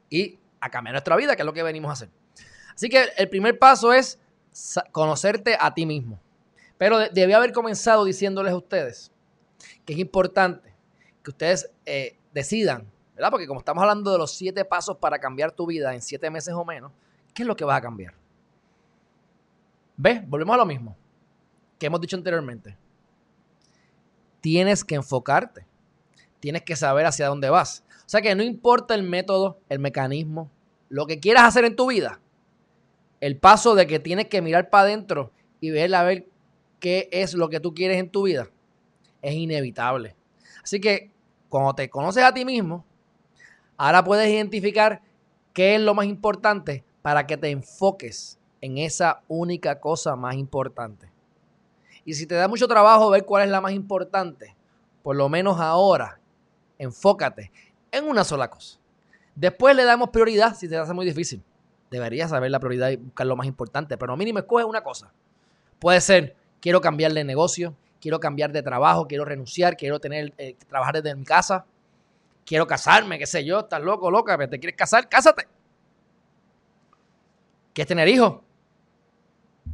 y 0.09 0.39
a 0.59 0.69
cambiar 0.69 0.93
nuestra 0.93 1.15
vida, 1.15 1.35
que 1.35 1.41
es 1.41 1.45
lo 1.45 1.53
que 1.53 1.63
venimos 1.63 1.89
a 1.89 1.93
hacer. 1.93 2.09
Así 2.73 2.89
que 2.89 3.09
el 3.17 3.29
primer 3.29 3.57
paso 3.57 3.93
es 3.93 4.19
conocerte 4.91 5.57
a 5.59 5.73
ti 5.73 5.85
mismo. 5.85 6.19
Pero 6.77 6.99
debí 7.09 7.33
haber 7.33 7.51
comenzado 7.51 8.05
diciéndoles 8.05 8.53
a 8.53 8.57
ustedes 8.57 9.11
que 9.85 9.93
es 9.93 9.99
importante 9.99 10.73
que 11.23 11.31
ustedes 11.31 11.69
eh, 11.85 12.17
decidan, 12.33 12.85
¿verdad? 13.15 13.31
Porque 13.31 13.47
como 13.47 13.59
estamos 13.59 13.81
hablando 13.81 14.11
de 14.11 14.17
los 14.17 14.31
siete 14.33 14.63
pasos 14.63 14.97
para 14.97 15.19
cambiar 15.19 15.51
tu 15.51 15.65
vida 15.65 15.93
en 15.93 16.01
siete 16.01 16.29
meses 16.29 16.53
o 16.53 16.63
menos, 16.63 16.91
¿qué 17.33 17.43
es 17.43 17.47
lo 17.47 17.55
que 17.55 17.65
vas 17.65 17.77
a 17.77 17.81
cambiar? 17.81 18.13
¿Ves? 19.97 20.27
Volvemos 20.27 20.53
a 20.53 20.57
lo 20.57 20.65
mismo 20.65 20.95
que 21.79 21.85
hemos 21.87 22.01
dicho 22.01 22.15
anteriormente. 22.15 22.77
Tienes 24.41 24.83
que 24.83 24.95
enfocarte. 24.95 25.65
Tienes 26.39 26.61
que 26.61 26.75
saber 26.75 27.05
hacia 27.05 27.27
dónde 27.27 27.49
vas. 27.49 27.83
O 28.07 28.09
sea 28.09 28.21
que 28.21 28.35
no 28.35 28.41
importa 28.41 28.95
el 28.95 29.03
método, 29.03 29.59
el 29.67 29.79
mecanismo, 29.79 30.49
lo 30.87 31.07
que 31.07 31.19
quieras 31.19 31.43
hacer 31.43 31.65
en 31.65 31.75
tu 31.75 31.87
vida, 31.87 32.21
el 33.19 33.35
paso 33.35 33.75
de 33.75 33.85
que 33.85 33.99
tienes 33.99 34.27
que 34.27 34.41
mirar 34.41 34.69
para 34.69 34.83
adentro 34.83 35.33
y 35.59 35.71
ver 35.71 35.93
a 35.93 36.03
ver 36.03 36.25
qué 36.79 37.09
es 37.11 37.33
lo 37.33 37.49
que 37.49 37.59
tú 37.59 37.73
quieres 37.73 37.97
en 37.97 38.09
tu 38.09 38.23
vida, 38.23 38.47
es 39.21 39.33
inevitable. 39.33 40.15
Así 40.63 40.79
que 40.79 41.11
cuando 41.49 41.75
te 41.75 41.89
conoces 41.89 42.23
a 42.23 42.33
ti 42.33 42.45
mismo, 42.45 42.85
ahora 43.75 44.05
puedes 44.05 44.29
identificar 44.29 45.01
qué 45.51 45.75
es 45.75 45.81
lo 45.81 45.93
más 45.93 46.05
importante 46.05 46.85
para 47.01 47.27
que 47.27 47.35
te 47.35 47.49
enfoques 47.49 48.39
en 48.61 48.77
esa 48.77 49.21
única 49.27 49.81
cosa 49.81 50.15
más 50.15 50.35
importante. 50.35 51.11
Y 52.05 52.13
si 52.13 52.25
te 52.25 52.35
da 52.35 52.47
mucho 52.47 52.69
trabajo 52.69 53.09
ver 53.09 53.25
cuál 53.25 53.43
es 53.43 53.49
la 53.49 53.59
más 53.59 53.73
importante, 53.73 54.55
por 55.03 55.17
lo 55.17 55.27
menos 55.27 55.59
ahora, 55.59 56.21
enfócate 56.77 57.51
en 57.97 58.07
una 58.07 58.23
sola 58.23 58.49
cosa. 58.49 58.79
Después 59.35 59.75
le 59.75 59.83
damos 59.83 60.09
prioridad 60.09 60.55
si 60.55 60.67
te 60.67 60.77
hace 60.77 60.93
muy 60.93 61.05
difícil. 61.05 61.43
Deberías 61.91 62.31
saber 62.31 62.51
la 62.51 62.59
prioridad 62.59 62.89
y 62.89 62.97
buscar 62.97 63.27
lo 63.27 63.35
más 63.35 63.47
importante, 63.47 63.97
pero 63.97 64.17
mínimo 64.17 64.39
escoge 64.39 64.63
una 64.63 64.81
cosa. 64.81 65.11
Puede 65.79 66.01
ser, 66.01 66.35
quiero 66.59 66.81
cambiar 66.81 67.13
de 67.13 67.23
negocio, 67.23 67.75
quiero 68.01 68.19
cambiar 68.19 68.51
de 68.51 68.63
trabajo, 68.63 69.07
quiero 69.07 69.25
renunciar, 69.25 69.77
quiero 69.77 69.99
tener 69.99 70.33
eh, 70.37 70.55
trabajar 70.67 71.01
desde 71.01 71.15
mi 71.15 71.23
casa, 71.23 71.65
quiero 72.45 72.65
casarme, 72.65 73.19
qué 73.19 73.25
sé 73.25 73.45
yo, 73.45 73.59
estás 73.59 73.81
loco, 73.81 74.09
loca, 74.09 74.37
te 74.47 74.59
quieres 74.59 74.75
casar, 74.75 75.07
cásate. 75.07 75.47
¿Quieres 77.73 77.87
tener 77.87 78.07
hijos? 78.07 78.39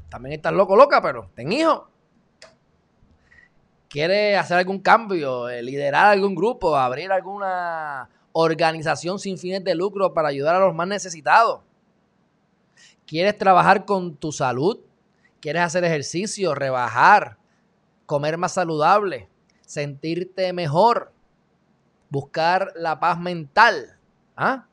También 0.10 0.34
estás 0.34 0.54
loco, 0.54 0.76
loca, 0.76 1.02
pero 1.02 1.30
ten 1.34 1.52
hijos. 1.52 1.84
¿Quieres 3.94 4.40
hacer 4.40 4.58
algún 4.58 4.80
cambio, 4.80 5.48
eh, 5.50 5.62
liderar 5.62 6.08
algún 6.08 6.34
grupo, 6.34 6.76
abrir 6.76 7.12
alguna 7.12 8.10
organización 8.32 9.20
sin 9.20 9.38
fines 9.38 9.64
de 9.64 9.76
lucro 9.76 10.16
para 10.16 10.30
ayudar 10.30 10.56
a 10.56 10.66
los 10.66 10.74
más 10.74 10.88
necesitados? 10.88 11.62
¿Quieres 13.06 13.38
trabajar 13.38 13.86
con 13.86 14.16
tu 14.16 14.32
salud? 14.32 14.80
¿Quieres 15.40 15.62
hacer 15.62 15.84
ejercicio, 15.84 16.56
rebajar, 16.56 17.38
comer 18.08 18.40
más 18.40 18.54
saludable, 18.54 19.30
sentirte 19.64 20.54
mejor, 20.54 21.12
buscar 22.10 22.72
la 22.76 23.00
paz 23.00 23.20
mental? 23.20 24.00
¿Ah? 24.36 24.66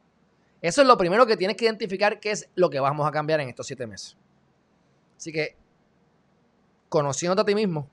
Eso 0.63 0.81
es 0.81 0.89
lo 0.89 0.97
primero 0.97 1.27
que 1.27 1.37
tienes 1.37 1.59
que 1.59 1.67
identificar 1.67 2.21
qué 2.21 2.31
es 2.31 2.49
lo 2.55 2.71
que 2.71 2.81
vamos 2.81 3.07
a 3.07 3.13
cambiar 3.13 3.41
en 3.41 3.51
estos 3.51 3.67
siete 3.67 3.87
meses. 3.87 4.17
Así 5.19 5.31
que, 5.31 5.59
conociéndote 6.89 7.43
a 7.43 7.45
ti 7.45 7.55
mismo, 7.55 7.87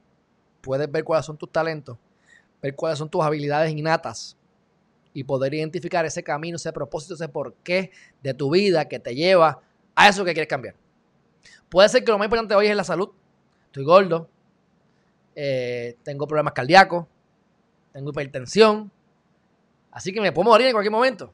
puedes 0.67 0.91
ver 0.91 1.05
cuáles 1.05 1.25
son 1.25 1.37
tus 1.37 1.49
talentos, 1.49 1.97
ver 2.61 2.75
cuáles 2.75 2.99
son 2.99 3.07
tus 3.07 3.23
habilidades 3.23 3.71
innatas 3.71 4.35
y 5.13 5.23
poder 5.23 5.53
identificar 5.53 6.05
ese 6.05 6.21
camino, 6.21 6.57
ese 6.57 6.73
propósito, 6.73 7.13
ese 7.13 7.29
porqué 7.29 7.89
de 8.21 8.33
tu 8.33 8.51
vida 8.51 8.85
que 8.85 8.99
te 8.99 9.15
lleva 9.15 9.61
a 9.95 10.09
eso 10.09 10.25
que 10.25 10.33
quieres 10.33 10.49
cambiar. 10.49 10.75
Puede 11.69 11.87
ser 11.87 12.03
que 12.03 12.11
lo 12.11 12.17
más 12.17 12.25
importante 12.25 12.53
hoy 12.53 12.67
es 12.67 12.75
la 12.75 12.83
salud. 12.83 13.11
Estoy 13.67 13.85
gordo, 13.85 14.27
eh, 15.35 15.95
tengo 16.03 16.27
problemas 16.27 16.51
cardíacos, 16.51 17.05
tengo 17.93 18.09
hipertensión, 18.09 18.91
así 19.89 20.11
que 20.11 20.19
me 20.19 20.33
puedo 20.33 20.49
morir 20.49 20.67
en 20.67 20.73
cualquier 20.73 20.91
momento. 20.91 21.33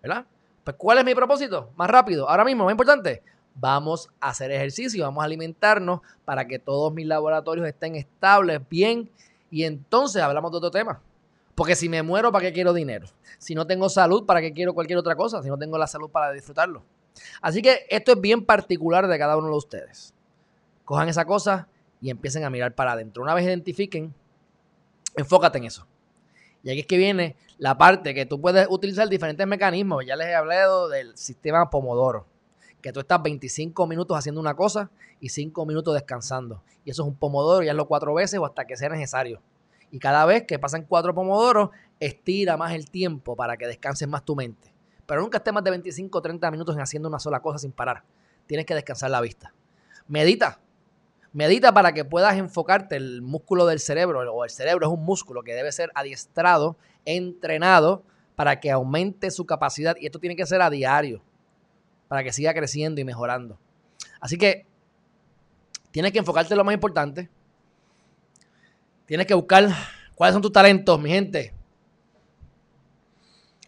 ¿Verdad? 0.00 0.24
Pues 0.62 0.76
¿cuál 0.76 0.98
es 0.98 1.04
mi 1.04 1.16
propósito? 1.16 1.72
Más 1.74 1.90
rápido. 1.90 2.28
Ahora 2.28 2.44
mismo, 2.44 2.64
más 2.64 2.70
importante, 2.70 3.24
vamos 3.60 4.08
a 4.20 4.30
hacer 4.30 4.50
ejercicio, 4.50 5.04
vamos 5.04 5.22
a 5.22 5.24
alimentarnos 5.24 6.00
para 6.24 6.46
que 6.46 6.58
todos 6.58 6.92
mis 6.92 7.06
laboratorios 7.06 7.66
estén 7.66 7.96
estables, 7.96 8.60
bien 8.68 9.10
Y 9.50 9.64
entonces 9.64 10.22
hablamos 10.22 10.50
de 10.50 10.58
otro 10.58 10.70
tema. 10.70 11.00
Porque 11.54 11.74
si 11.74 11.88
me 11.88 12.02
muero, 12.02 12.30
¿para 12.30 12.46
qué 12.46 12.52
quiero 12.52 12.72
dinero? 12.72 13.08
Si 13.38 13.54
no 13.54 13.66
tengo 13.66 13.88
salud, 13.88 14.26
¿para 14.26 14.40
qué 14.40 14.52
quiero 14.52 14.74
cualquier 14.74 14.98
otra 14.98 15.16
cosa? 15.16 15.42
Si 15.42 15.48
no 15.48 15.58
tengo 15.58 15.78
la 15.78 15.86
salud 15.86 16.10
para 16.10 16.32
disfrutarlo. 16.32 16.84
Así 17.40 17.62
que 17.62 17.86
esto 17.88 18.12
es 18.12 18.20
bien 18.20 18.44
particular 18.44 19.08
de 19.08 19.18
cada 19.18 19.36
uno 19.36 19.48
de 19.48 19.56
ustedes. 19.56 20.14
Cojan 20.84 21.08
esa 21.08 21.24
cosa 21.24 21.66
y 22.00 22.10
empiecen 22.10 22.44
a 22.44 22.50
mirar 22.50 22.74
para 22.74 22.92
adentro. 22.92 23.22
Una 23.22 23.34
vez 23.34 23.44
identifiquen, 23.44 24.14
enfócate 25.16 25.58
en 25.58 25.64
eso. 25.64 25.86
Y 26.62 26.70
aquí 26.70 26.80
es 26.80 26.86
que 26.86 26.96
viene 26.96 27.36
la 27.58 27.76
parte 27.76 28.14
que 28.14 28.26
tú 28.26 28.40
puedes 28.40 28.66
utilizar 28.70 29.08
diferentes 29.08 29.46
mecanismos. 29.46 30.04
Ya 30.06 30.16
les 30.16 30.28
he 30.28 30.34
hablado 30.34 30.88
del 30.88 31.16
sistema 31.16 31.70
Pomodoro, 31.70 32.26
que 32.80 32.92
tú 32.92 33.00
estás 33.00 33.22
25 33.22 33.86
minutos 33.86 34.16
haciendo 34.16 34.40
una 34.40 34.54
cosa 34.54 34.90
y 35.20 35.30
5 35.30 35.66
minutos 35.66 35.94
descansando. 35.94 36.62
Y 36.84 36.90
eso 36.90 37.02
es 37.02 37.08
un 37.08 37.14
Pomodoro 37.14 37.64
y 37.64 37.68
hazlo 37.68 37.86
cuatro 37.86 38.14
veces 38.14 38.38
o 38.38 38.46
hasta 38.46 38.66
que 38.66 38.76
sea 38.76 38.88
necesario. 38.88 39.40
Y 39.90 39.98
cada 39.98 40.24
vez 40.26 40.44
que 40.44 40.58
pasan 40.58 40.84
cuatro 40.84 41.14
Pomodoros, 41.14 41.70
estira 41.98 42.56
más 42.56 42.72
el 42.72 42.90
tiempo 42.90 43.36
para 43.36 43.56
que 43.56 43.66
descanses 43.66 44.06
más 44.06 44.24
tu 44.24 44.36
mente. 44.36 44.72
Pero 45.06 45.22
nunca 45.22 45.38
estés 45.38 45.54
más 45.54 45.64
de 45.64 45.70
25 45.70 46.18
o 46.18 46.22
30 46.22 46.50
minutos 46.50 46.76
en 46.76 46.82
haciendo 46.82 47.08
una 47.08 47.18
sola 47.18 47.40
cosa 47.40 47.58
sin 47.58 47.72
parar. 47.72 48.04
Tienes 48.46 48.66
que 48.66 48.74
descansar 48.74 49.10
la 49.10 49.20
vista. 49.20 49.54
Medita. 50.06 50.60
Medita 51.32 51.72
para 51.72 51.92
que 51.92 52.04
puedas 52.04 52.36
enfocarte 52.36 52.96
el 52.96 53.22
músculo 53.22 53.66
del 53.66 53.80
cerebro, 53.80 54.20
o 54.32 54.44
el 54.44 54.50
cerebro 54.50 54.86
es 54.86 54.92
un 54.92 55.04
músculo 55.04 55.42
que 55.42 55.54
debe 55.54 55.72
ser 55.72 55.90
adiestrado, 55.94 56.76
entrenado, 57.04 58.02
para 58.36 58.60
que 58.60 58.70
aumente 58.70 59.30
su 59.30 59.46
capacidad. 59.46 59.96
Y 60.00 60.06
esto 60.06 60.18
tiene 60.18 60.36
que 60.36 60.46
ser 60.46 60.62
a 60.62 60.70
diario, 60.70 61.22
para 62.08 62.24
que 62.24 62.32
siga 62.32 62.54
creciendo 62.54 63.00
y 63.00 63.04
mejorando. 63.04 63.58
Así 64.20 64.36
que 64.36 64.66
tienes 65.90 66.12
que 66.12 66.18
enfocarte 66.18 66.54
en 66.54 66.58
lo 66.58 66.64
más 66.64 66.74
importante. 66.74 67.30
Tienes 69.06 69.26
que 69.26 69.34
buscar 69.34 69.68
cuáles 70.14 70.34
son 70.34 70.42
tus 70.42 70.52
talentos, 70.52 71.00
mi 71.00 71.10
gente. 71.10 71.54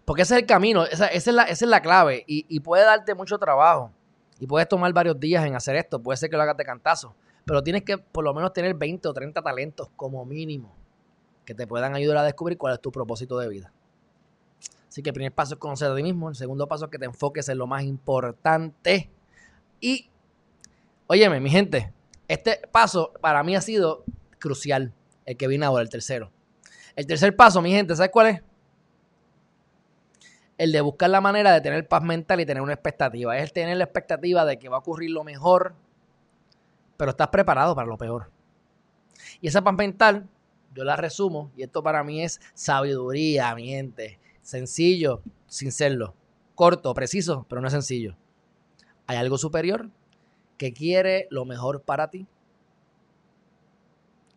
Porque 0.04 0.22
ese 0.22 0.34
es 0.34 0.40
el 0.40 0.46
camino, 0.46 0.84
esa, 0.84 1.06
es, 1.06 1.26
la, 1.62 1.80
clave 1.82 2.24
y, 2.26 2.60
puede 2.60 2.84
darte 2.84 3.14
mucho 3.14 3.38
trabajo. 3.38 3.92
Y 4.40 4.46
puedes 4.46 4.68
tomar 4.68 4.92
varios 4.92 5.20
días 5.20 5.46
en 5.46 5.54
hacer 5.54 5.76
esto, 5.76 6.02
puede 6.02 6.16
ser 6.16 6.30
que 6.30 6.36
lo 6.36 6.42
hagas 6.42 6.56
de 6.56 6.64
cantazo, 6.64 7.14
pero 7.44 7.62
tienes 7.62 7.84
que 7.84 7.98
por 7.98 8.24
lo 8.24 8.34
menos 8.34 8.52
tener 8.52 8.74
20 8.74 9.06
o 9.06 9.12
30 9.12 9.40
talentos 9.40 9.88
como 9.94 10.24
mínimo 10.24 10.74
que 11.44 11.54
te 11.54 11.66
puedan 11.66 11.94
ayudar 11.94 12.16
a 12.16 12.22
descubrir 12.24 12.56
cuál 12.58 12.74
es 12.74 12.80
tu 12.80 12.90
propósito 12.90 13.38
de 13.38 13.48
vida. 13.48 13.72
Así 14.90 15.02
que 15.02 15.10
el 15.10 15.14
primer 15.14 15.32
paso 15.32 15.54
es 15.54 15.60
conocer 15.60 15.90
a 15.90 15.94
ti 15.94 16.02
mismo, 16.02 16.28
el 16.28 16.34
segundo 16.34 16.66
paso 16.66 16.86
es 16.86 16.90
que 16.90 16.98
te 16.98 17.06
enfoques 17.06 17.48
en 17.48 17.56
lo 17.56 17.66
más 17.66 17.84
importante. 17.84 19.08
Y, 19.80 20.10
óyeme, 21.06 21.40
mi 21.40 21.48
gente, 21.48 21.94
este 22.28 22.60
paso 22.70 23.14
para 23.22 23.42
mí 23.42 23.56
ha 23.56 23.62
sido 23.62 24.04
crucial, 24.38 24.92
el 25.24 25.36
que 25.36 25.46
viene 25.46 25.64
ahora, 25.64 25.82
el 25.82 25.88
tercero. 25.88 26.32
El 26.96 27.06
tercer 27.06 27.34
paso, 27.34 27.62
mi 27.62 27.70
gente, 27.70 27.96
¿sabes 27.96 28.10
cuál 28.10 28.26
es? 28.26 28.42
el 30.60 30.72
de 30.72 30.82
buscar 30.82 31.08
la 31.08 31.22
manera 31.22 31.52
de 31.52 31.62
tener 31.62 31.88
paz 31.88 32.02
mental 32.02 32.38
y 32.38 32.44
tener 32.44 32.62
una 32.62 32.74
expectativa. 32.74 33.38
Es 33.38 33.50
tener 33.50 33.78
la 33.78 33.84
expectativa 33.84 34.44
de 34.44 34.58
que 34.58 34.68
va 34.68 34.76
a 34.76 34.80
ocurrir 34.80 35.10
lo 35.10 35.24
mejor, 35.24 35.74
pero 36.98 37.12
estás 37.12 37.28
preparado 37.28 37.74
para 37.74 37.88
lo 37.88 37.96
peor. 37.96 38.30
Y 39.40 39.48
esa 39.48 39.64
paz 39.64 39.74
mental, 39.74 40.28
yo 40.74 40.84
la 40.84 40.96
resumo, 40.96 41.50
y 41.56 41.62
esto 41.62 41.82
para 41.82 42.04
mí 42.04 42.22
es 42.22 42.42
sabiduría, 42.52 43.54
mi 43.54 43.68
gente. 43.68 44.20
Sencillo, 44.42 45.22
sin 45.46 45.72
serlo. 45.72 46.14
Corto, 46.54 46.92
preciso, 46.94 47.46
pero 47.48 47.60
no 47.60 47.66
es 47.66 47.72
sencillo. 47.72 48.16
Hay 49.06 49.16
algo 49.16 49.38
superior 49.38 49.90
que 50.56 50.72
quiere 50.72 51.26
lo 51.30 51.44
mejor 51.44 51.82
para 51.82 52.10
ti. 52.10 52.26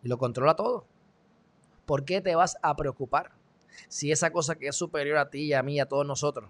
Y 0.03 0.07
lo 0.07 0.17
controla 0.17 0.55
todo. 0.55 0.85
¿Por 1.85 2.05
qué 2.05 2.21
te 2.21 2.35
vas 2.35 2.57
a 2.61 2.75
preocupar? 2.75 3.31
si 3.87 4.11
esa 4.11 4.31
cosa 4.31 4.55
que 4.55 4.67
es 4.67 4.75
superior 4.75 5.17
a 5.17 5.29
ti 5.29 5.43
y 5.43 5.53
a 5.53 5.63
mí 5.63 5.75
y 5.75 5.79
a 5.79 5.87
todos 5.87 6.05
nosotros, 6.05 6.49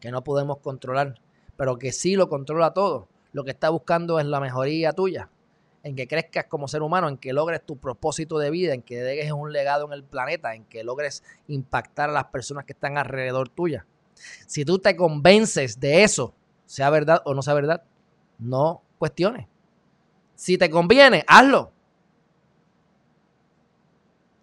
que 0.00 0.10
no 0.10 0.24
podemos 0.24 0.58
controlar, 0.58 1.20
pero 1.56 1.78
que 1.78 1.92
sí 1.92 2.16
lo 2.16 2.28
controla 2.28 2.72
todo, 2.74 3.08
lo 3.32 3.44
que 3.44 3.50
está 3.50 3.70
buscando 3.70 4.18
es 4.18 4.26
la 4.26 4.40
mejoría 4.40 4.92
tuya, 4.92 5.30
en 5.84 5.94
que 5.94 6.08
crezcas 6.08 6.46
como 6.46 6.66
ser 6.66 6.82
humano, 6.82 7.08
en 7.08 7.18
que 7.18 7.34
logres 7.34 7.64
tu 7.64 7.76
propósito 7.76 8.38
de 8.38 8.50
vida, 8.50 8.72
en 8.72 8.82
que 8.82 9.02
dejes 9.02 9.32
un 9.32 9.52
legado 9.52 9.84
en 9.86 9.92
el 9.92 10.02
planeta, 10.02 10.54
en 10.54 10.64
que 10.64 10.82
logres 10.82 11.22
impactar 11.46 12.08
a 12.08 12.12
las 12.14 12.24
personas 12.24 12.64
que 12.64 12.72
están 12.72 12.96
alrededor 12.96 13.50
tuya. 13.50 13.86
Si 14.46 14.64
tú 14.64 14.78
te 14.78 14.96
convences 14.96 15.78
de 15.78 16.02
eso, 16.02 16.34
sea 16.64 16.88
verdad 16.88 17.20
o 17.26 17.34
no 17.34 17.42
sea 17.42 17.52
verdad, 17.52 17.84
no 18.38 18.82
cuestiones. 18.98 19.46
Si 20.34 20.56
te 20.56 20.70
conviene, 20.70 21.22
hazlo. 21.28 21.70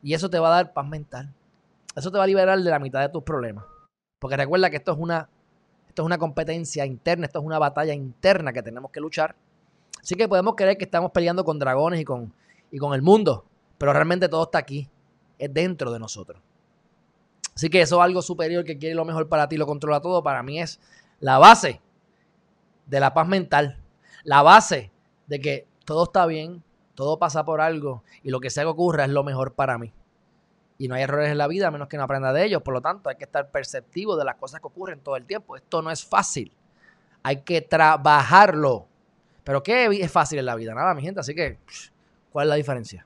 Y 0.04 0.14
eso 0.14 0.30
te 0.30 0.38
va 0.38 0.50
a 0.50 0.56
dar 0.58 0.74
paz 0.74 0.88
mental. 0.88 1.34
Eso 1.96 2.12
te 2.12 2.20
va 2.20 2.26
a 2.26 2.28
liberar 2.28 2.60
de 2.60 2.70
la 2.70 2.80
mitad 2.80 3.02
de 3.02 3.10
tus 3.10 3.24
problemas. 3.24 3.66
Porque 4.20 4.38
recuerda 4.38 4.70
que 4.70 4.78
esto 4.78 4.92
es 4.92 5.00
una, 5.00 5.28
esto 5.88 6.04
es 6.04 6.06
una 6.06 6.20
competencia 6.20 6.86
interna, 6.86 7.26
esto 7.26 7.40
es 7.40 7.46
una 7.46 7.58
batalla 7.58 7.96
interna 7.96 8.54
que 8.54 8.62
tenemos 8.62 8.92
que 8.92 9.00
luchar. 9.00 9.36
Así 10.02 10.16
que 10.16 10.28
podemos 10.28 10.56
creer 10.56 10.78
que 10.78 10.86
estamos 10.86 11.12
peleando 11.12 11.44
con 11.44 11.60
dragones 11.60 12.02
y 12.02 12.06
con, 12.06 12.34
y 12.72 12.78
con 12.78 12.94
el 12.94 13.02
mundo, 13.02 13.46
pero 13.78 13.94
realmente 13.94 14.28
todo 14.28 14.44
está 14.44 14.58
aquí, 14.58 14.90
es 15.38 15.54
dentro 15.54 15.92
de 15.92 16.00
nosotros. 16.00 16.42
Así 17.56 17.70
que 17.70 17.82
eso 17.82 17.98
es 17.98 18.02
algo 18.02 18.22
superior 18.22 18.64
que 18.64 18.78
quiere 18.78 18.96
lo 18.96 19.06
mejor 19.06 19.28
para 19.30 19.48
ti, 19.48 19.58
lo 19.58 19.68
controla 19.68 20.02
todo, 20.02 20.24
para 20.24 20.42
mí 20.42 20.60
es 20.60 20.80
la 21.20 21.38
base 21.38 21.82
de 22.86 23.00
la 23.00 23.14
paz 23.14 23.28
mental, 23.28 23.78
la 24.24 24.42
base 24.42 24.92
de 25.28 25.40
que 25.40 25.68
todo 25.86 26.06
está 26.06 26.26
bien, 26.26 26.64
todo 26.96 27.20
pasa 27.20 27.46
por 27.46 27.62
algo 27.62 28.04
y 28.24 28.32
lo 28.32 28.40
que 28.40 28.50
sea 28.50 28.64
que 28.64 28.70
ocurra 28.70 29.06
es 29.06 29.12
lo 29.12 29.24
mejor 29.24 29.54
para 29.54 29.78
mí 29.78 29.94
y 30.82 30.88
no 30.88 30.96
hay 30.96 31.04
errores 31.04 31.30
en 31.30 31.38
la 31.38 31.48
vida 31.48 31.68
a 31.68 31.72
menos 31.72 31.88
que 31.88 31.96
no 31.96 32.02
aprenda 32.02 32.34
de 32.34 32.44
ellos. 32.44 32.64
Por 32.64 32.74
lo 32.74 32.82
tanto, 32.82 33.08
hay 33.08 33.16
que 33.16 33.26
estar 33.26 33.52
perceptivo 33.52 34.16
de 34.16 34.26
las 34.26 34.38
cosas 34.38 34.62
que 34.62 34.66
ocurren 34.66 35.00
todo 35.00 35.16
el 35.16 35.28
tiempo. 35.28 35.56
Esto 35.56 35.84
no 35.84 35.92
es 35.92 36.04
fácil. 36.04 36.52
Hay 37.22 37.44
que 37.44 37.62
trabajarlo. 37.62 38.88
Pero 39.44 39.64
¿qué 39.64 39.86
es 39.86 40.12
fácil 40.12 40.40
en 40.40 40.46
la 40.46 40.56
vida? 40.56 40.74
Nada, 40.74 40.94
mi 40.94 41.02
gente. 41.02 41.20
Así 41.20 41.34
que, 41.34 41.58
¿cuál 42.32 42.48
es 42.48 42.50
la 42.50 42.56
diferencia? 42.56 43.06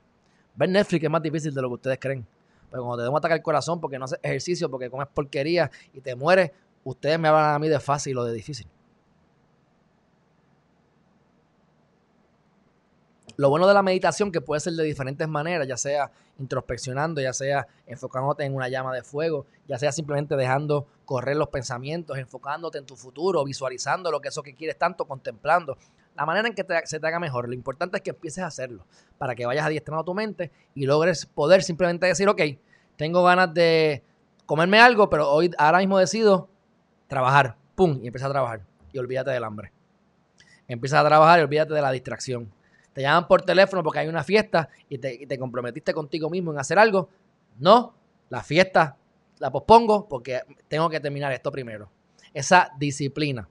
Ver 0.54 0.68
Netflix 0.68 1.04
es 1.04 1.10
más 1.10 1.22
difícil 1.22 1.54
de 1.54 1.62
lo 1.62 1.68
que 1.68 1.74
ustedes 1.74 1.98
creen. 2.00 2.26
Pero 2.70 2.84
cuando 2.84 3.04
te 3.04 3.08
un 3.08 3.16
ataque 3.16 3.34
al 3.34 3.42
corazón 3.42 3.80
porque 3.80 3.98
no 3.98 4.04
haces 4.06 4.18
ejercicio, 4.22 4.70
porque 4.70 4.90
comes 4.90 5.08
porquería 5.08 5.70
y 5.92 6.00
te 6.00 6.14
mueres, 6.14 6.50
ustedes 6.84 7.18
me 7.18 7.28
hablan 7.28 7.54
a 7.54 7.58
mí 7.58 7.68
de 7.68 7.80
fácil 7.80 8.18
o 8.18 8.24
de 8.24 8.34
difícil. 8.34 8.66
Lo 13.38 13.50
bueno 13.50 13.68
de 13.68 13.74
la 13.74 13.82
meditación 13.82 14.32
que 14.32 14.40
puede 14.40 14.60
ser 14.60 14.72
de 14.72 14.82
diferentes 14.82 15.28
maneras, 15.28 15.68
ya 15.68 15.76
sea 15.76 16.10
introspeccionando, 16.38 17.20
ya 17.20 17.34
sea 17.34 17.66
enfocándote 17.86 18.44
en 18.44 18.54
una 18.54 18.68
llama 18.68 18.94
de 18.94 19.02
fuego, 19.02 19.46
ya 19.68 19.78
sea 19.78 19.92
simplemente 19.92 20.36
dejando 20.36 20.86
correr 21.04 21.36
los 21.36 21.48
pensamientos, 21.48 22.16
enfocándote 22.16 22.78
en 22.78 22.86
tu 22.86 22.96
futuro, 22.96 23.44
visualizando 23.44 24.10
lo 24.10 24.20
que 24.20 24.28
eso 24.28 24.42
que 24.42 24.54
quieres 24.54 24.78
tanto, 24.78 25.04
contemplando. 25.04 25.76
La 26.16 26.26
manera 26.26 26.48
en 26.48 26.54
que 26.54 26.64
se 26.84 26.98
te 26.98 27.06
haga 27.06 27.20
mejor. 27.20 27.48
Lo 27.48 27.54
importante 27.54 27.98
es 27.98 28.02
que 28.02 28.10
empieces 28.10 28.42
a 28.42 28.46
hacerlo 28.46 28.86
para 29.18 29.34
que 29.34 29.46
vayas 29.46 29.66
adiestrando 29.66 30.04
tu 30.04 30.14
mente 30.14 30.50
y 30.74 30.86
logres 30.86 31.26
poder 31.26 31.62
simplemente 31.62 32.06
decir, 32.06 32.28
ok, 32.28 32.42
tengo 32.96 33.22
ganas 33.22 33.52
de 33.52 34.02
comerme 34.46 34.80
algo, 34.80 35.10
pero 35.10 35.30
hoy 35.30 35.50
ahora 35.58 35.78
mismo 35.78 35.98
decido 35.98 36.48
trabajar. 37.06 37.56
¡Pum! 37.74 38.00
Y 38.02 38.06
empieza 38.06 38.26
a 38.26 38.30
trabajar. 38.30 38.62
Y 38.92 38.98
olvídate 38.98 39.30
del 39.30 39.44
hambre. 39.44 39.72
Empieza 40.68 41.00
a 41.00 41.04
trabajar 41.04 41.38
y 41.38 41.42
olvídate 41.42 41.74
de 41.74 41.82
la 41.82 41.92
distracción 41.92 42.50
te 42.96 43.02
llaman 43.02 43.28
por 43.28 43.42
teléfono 43.42 43.82
porque 43.82 43.98
hay 43.98 44.08
una 44.08 44.24
fiesta 44.24 44.70
y 44.88 44.96
te, 44.96 45.38
comprometiste 45.38 45.92
contigo 45.92 46.30
mismo 46.30 46.50
en 46.50 46.58
hacer 46.58 46.78
algo. 46.78 47.10
No, 47.58 47.94
la 48.30 48.42
fiesta 48.42 48.96
la 49.38 49.52
pospongo 49.52 50.08
porque 50.08 50.40
tengo 50.66 50.88
que 50.88 50.98
terminar 50.98 51.30
esto 51.30 51.52
primero. 51.52 51.90
Esa 52.32 52.70
disciplina 52.78 53.46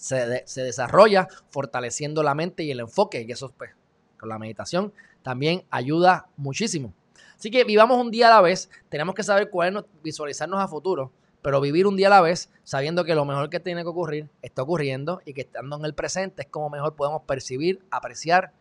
se, 0.00 0.62
desarrolla 0.62 1.28
fortaleciendo 1.50 2.22
la 2.22 2.34
mente 2.34 2.62
y 2.62 2.70
el 2.70 2.80
enfoque, 2.80 3.24
y 3.26 3.32
eso 3.32 3.52
pues, 3.56 3.70
con 4.18 4.28
la 4.28 4.38
meditación 4.38 4.92
también 5.22 5.64
ayuda 5.70 6.26
muchísimo. 6.36 6.94
Así 7.36 7.50
que 7.50 7.64
vivamos 7.64 7.98
un 7.98 8.10
día 8.10 8.28
a 8.28 8.30
la 8.30 8.40
vez, 8.40 8.70
tenemos 8.88 9.14
que 9.14 9.22
saber 9.22 9.50
cuál 9.50 9.76
es 9.76 9.84
visualizarnos 10.02 10.60
a 10.60 10.68
futuro 10.68 11.12
pero 11.42 11.60
vivir 11.60 11.86
un 11.86 11.96
día 11.96 12.08
a 12.08 12.10
la 12.10 12.20
vez, 12.20 12.50
sabiendo 12.64 13.04
que 13.04 13.14
lo 13.14 13.24
mejor 13.24 13.48
que 13.50 13.60
tiene 13.60 13.82
que 13.82 13.88
ocurrir 13.88 14.28
está 14.42 14.62
ocurriendo 14.62 15.22
y 15.24 15.32
que 15.32 15.42
estando 15.42 15.76
en 15.76 15.84
el 15.84 15.94
presente 15.94 16.42
es 16.42 16.48
como 16.48 16.68
mejor 16.68 16.94
podemos 16.96 17.22
percibir, 17.22 17.80
apreciar 17.90 18.52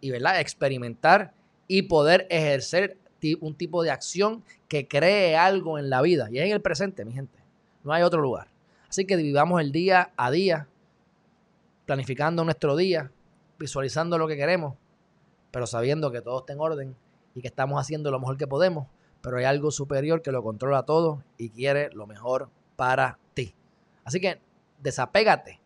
y 0.00 0.10
¿verdad? 0.10 0.40
experimentar 0.40 1.34
y 1.66 1.82
poder 1.82 2.26
ejercer 2.30 2.98
un 3.40 3.54
tipo 3.54 3.82
de 3.82 3.90
acción 3.90 4.44
que 4.68 4.86
cree 4.86 5.34
algo 5.34 5.78
en 5.78 5.88
la 5.88 6.02
vida. 6.02 6.28
Y 6.30 6.38
es 6.38 6.44
en 6.44 6.52
el 6.52 6.60
presente, 6.60 7.06
mi 7.06 7.12
gente. 7.14 7.38
No 7.82 7.92
hay 7.92 8.02
otro 8.02 8.20
lugar. 8.20 8.48
Así 8.88 9.04
que 9.06 9.16
vivamos 9.16 9.60
el 9.60 9.72
día 9.72 10.12
a 10.16 10.30
día, 10.30 10.68
planificando 11.86 12.44
nuestro 12.44 12.76
día, 12.76 13.10
visualizando 13.58 14.18
lo 14.18 14.28
que 14.28 14.36
queremos, 14.36 14.74
pero 15.50 15.66
sabiendo 15.66 16.10
que 16.10 16.20
todo 16.20 16.40
está 16.40 16.52
en 16.52 16.60
orden 16.60 16.96
y 17.34 17.40
que 17.40 17.48
estamos 17.48 17.80
haciendo 17.80 18.10
lo 18.10 18.18
mejor 18.20 18.36
que 18.36 18.46
podemos 18.46 18.86
pero 19.24 19.38
hay 19.38 19.44
algo 19.44 19.70
superior 19.70 20.20
que 20.20 20.32
lo 20.32 20.42
controla 20.42 20.82
todo 20.82 21.24
y 21.38 21.48
quiere 21.48 21.88
lo 21.94 22.06
mejor 22.06 22.50
para 22.76 23.18
ti. 23.32 23.54
Así 24.04 24.20
que 24.20 24.38
desapégate 24.80 25.62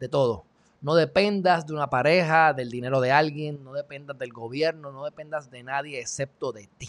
de 0.00 0.08
todo. 0.08 0.46
No 0.80 0.94
dependas 0.94 1.66
de 1.66 1.74
una 1.74 1.90
pareja, 1.90 2.54
del 2.54 2.70
dinero 2.70 3.02
de 3.02 3.12
alguien, 3.12 3.62
no 3.62 3.74
dependas 3.74 4.16
del 4.16 4.32
gobierno, 4.32 4.92
no 4.92 5.04
dependas 5.04 5.50
de 5.50 5.62
nadie 5.62 6.00
excepto 6.00 6.52
de 6.52 6.70
ti. 6.78 6.88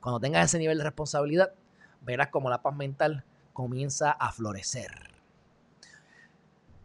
Cuando 0.00 0.20
tengas 0.20 0.44
ese 0.44 0.58
nivel 0.58 0.76
de 0.76 0.84
responsabilidad, 0.84 1.54
verás 2.02 2.28
como 2.28 2.50
la 2.50 2.60
paz 2.60 2.76
mental 2.76 3.24
comienza 3.56 4.10
a 4.10 4.30
florecer. 4.32 4.90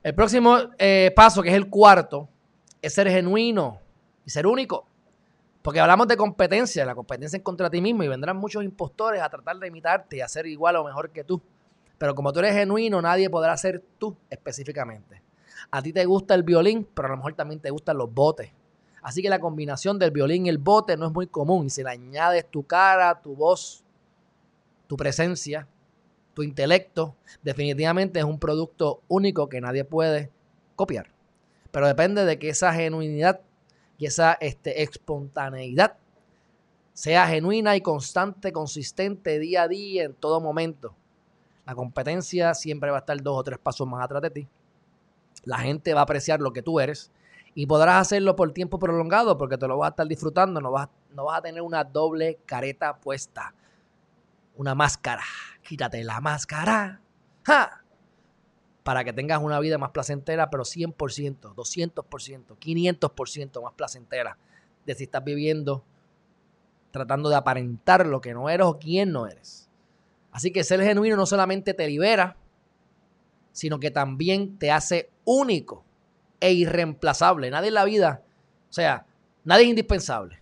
El 0.02 0.16
próximo 0.16 0.58
eh, 0.80 1.12
paso, 1.14 1.44
que 1.44 1.50
es 1.50 1.56
el 1.56 1.70
cuarto, 1.70 2.30
es 2.82 2.94
ser 2.94 3.10
genuino 3.10 3.82
y 4.26 4.30
ser 4.30 4.48
único. 4.48 4.88
Porque 5.62 5.82
hablamos 5.82 6.08
de 6.08 6.16
competencia, 6.16 6.86
la 6.86 6.96
competencia 6.96 7.36
es 7.36 7.44
contra 7.44 7.70
ti 7.70 7.82
mismo 7.82 8.04
y 8.04 8.08
vendrán 8.08 8.38
muchos 8.38 8.64
impostores 8.64 9.22
a 9.22 9.30
tratar 9.30 9.58
de 9.58 9.68
imitarte 9.68 10.16
y 10.16 10.22
hacer 10.22 10.48
igual 10.48 10.78
o 10.78 10.86
mejor 10.86 11.10
que 11.10 11.26
tú. 11.26 11.42
Pero 11.98 12.16
como 12.16 12.32
tú 12.32 12.40
eres 12.40 12.54
genuino, 12.54 13.02
nadie 13.02 13.30
podrá 13.30 13.56
ser 13.58 13.84
tú 14.00 14.16
específicamente. 14.30 15.22
A 15.72 15.82
ti 15.82 15.92
te 15.92 16.06
gusta 16.06 16.36
el 16.36 16.44
violín, 16.44 16.88
pero 16.94 17.10
a 17.10 17.12
lo 17.12 17.18
mejor 17.18 17.34
también 17.34 17.60
te 17.60 17.70
gustan 17.70 17.98
los 17.98 18.12
botes. 18.14 18.50
Así 19.02 19.22
que 19.22 19.30
la 19.30 19.40
combinación 19.40 20.00
del 20.00 20.12
violín 20.12 20.46
y 20.46 20.50
el 20.50 20.58
bote 20.58 20.96
no 20.96 21.08
es 21.08 21.12
muy 21.12 21.28
común. 21.28 21.66
Y 21.66 21.70
si 21.70 21.84
le 21.84 21.90
añades 21.90 22.50
tu 22.50 22.64
cara, 22.64 23.22
tu 23.22 23.36
voz, 23.36 23.84
tu 24.88 24.96
presencia, 24.96 25.68
tu 26.34 26.44
intelecto, 26.44 27.16
definitivamente 27.42 28.20
es 28.20 28.26
un 28.26 28.40
producto 28.40 29.02
único 29.08 29.50
que 29.50 29.62
nadie 29.62 29.84
puede 29.84 30.32
copiar. 30.76 31.08
Pero 31.72 31.88
depende 31.88 32.26
de 32.26 32.40
que 32.40 32.50
esa 32.50 32.74
genuinidad 32.74 33.42
y 33.98 34.06
esa 34.06 34.34
este, 34.42 34.82
espontaneidad 34.84 35.98
sea 36.94 37.28
genuina 37.28 37.76
y 37.76 37.82
constante, 37.82 38.52
consistente 38.52 39.40
día 39.40 39.64
a 39.64 39.68
día, 39.68 40.04
en 40.04 40.14
todo 40.14 40.42
momento. 40.42 40.94
La 41.66 41.76
competencia 41.76 42.54
siempre 42.54 42.90
va 42.90 42.98
a 42.98 43.00
estar 43.00 43.22
dos 43.22 43.38
o 43.38 43.44
tres 43.44 43.60
pasos 43.60 43.88
más 43.88 44.04
atrás 44.04 44.22
de 44.22 44.30
ti. 44.30 44.48
La 45.46 45.60
gente 45.60 45.94
va 45.94 46.02
a 46.02 46.04
apreciar 46.04 46.42
lo 46.42 46.52
que 46.52 46.62
tú 46.62 46.80
eres 46.80 47.12
y 47.54 47.66
podrás 47.66 48.02
hacerlo 48.02 48.36
por 48.36 48.52
tiempo 48.54 48.80
prolongado 48.80 49.38
porque 49.38 49.58
te 49.58 49.68
lo 49.68 49.78
vas 49.78 49.88
a 49.88 49.90
estar 49.92 50.08
disfrutando, 50.08 50.62
no 50.62 50.72
vas, 50.72 50.90
no 51.14 51.26
vas 51.26 51.40
a 51.40 51.42
tener 51.42 51.62
una 51.62 51.84
doble 51.84 52.40
careta 52.46 52.96
puesta, 52.98 53.54
una 54.56 54.76
máscara. 54.76 55.24
Quítate 55.64 56.04
la 56.04 56.22
máscara. 56.22 57.02
¡Ja! 57.44 57.82
para 58.84 59.04
que 59.04 59.14
tengas 59.14 59.42
una 59.42 59.60
vida 59.60 59.78
más 59.78 59.92
placentera, 59.92 60.50
pero 60.50 60.64
100%, 60.64 61.54
200%, 61.54 62.58
500% 62.58 63.64
más 63.64 63.74
placentera 63.74 64.38
de 64.86 64.96
si 64.96 65.04
estás 65.04 65.24
viviendo 65.24 65.84
tratando 66.92 67.30
de 67.30 67.36
aparentar 67.36 68.06
lo 68.06 68.20
que 68.20 68.34
no 68.34 68.50
eres 68.50 68.68
o 68.68 68.78
quién 68.78 69.12
no 69.12 69.28
eres. 69.28 69.70
Así 70.32 70.52
que 70.52 70.64
ser 70.64 70.82
genuino 70.82 71.16
no 71.16 71.26
solamente 71.26 71.74
te 71.74 71.88
libera, 71.88 72.36
sino 73.54 73.80
que 73.80 73.92
también 73.92 74.58
te 74.58 74.72
hace 74.72 75.10
único 75.24 75.86
e 76.40 76.52
irreemplazable. 76.52 77.50
Nadie 77.50 77.70
en 77.70 77.76
la 77.76 77.86
vida, 77.86 78.24
o 78.70 78.74
sea, 78.74 79.06
nadie 79.46 79.64
es 79.64 79.70
indispensable, 79.70 80.42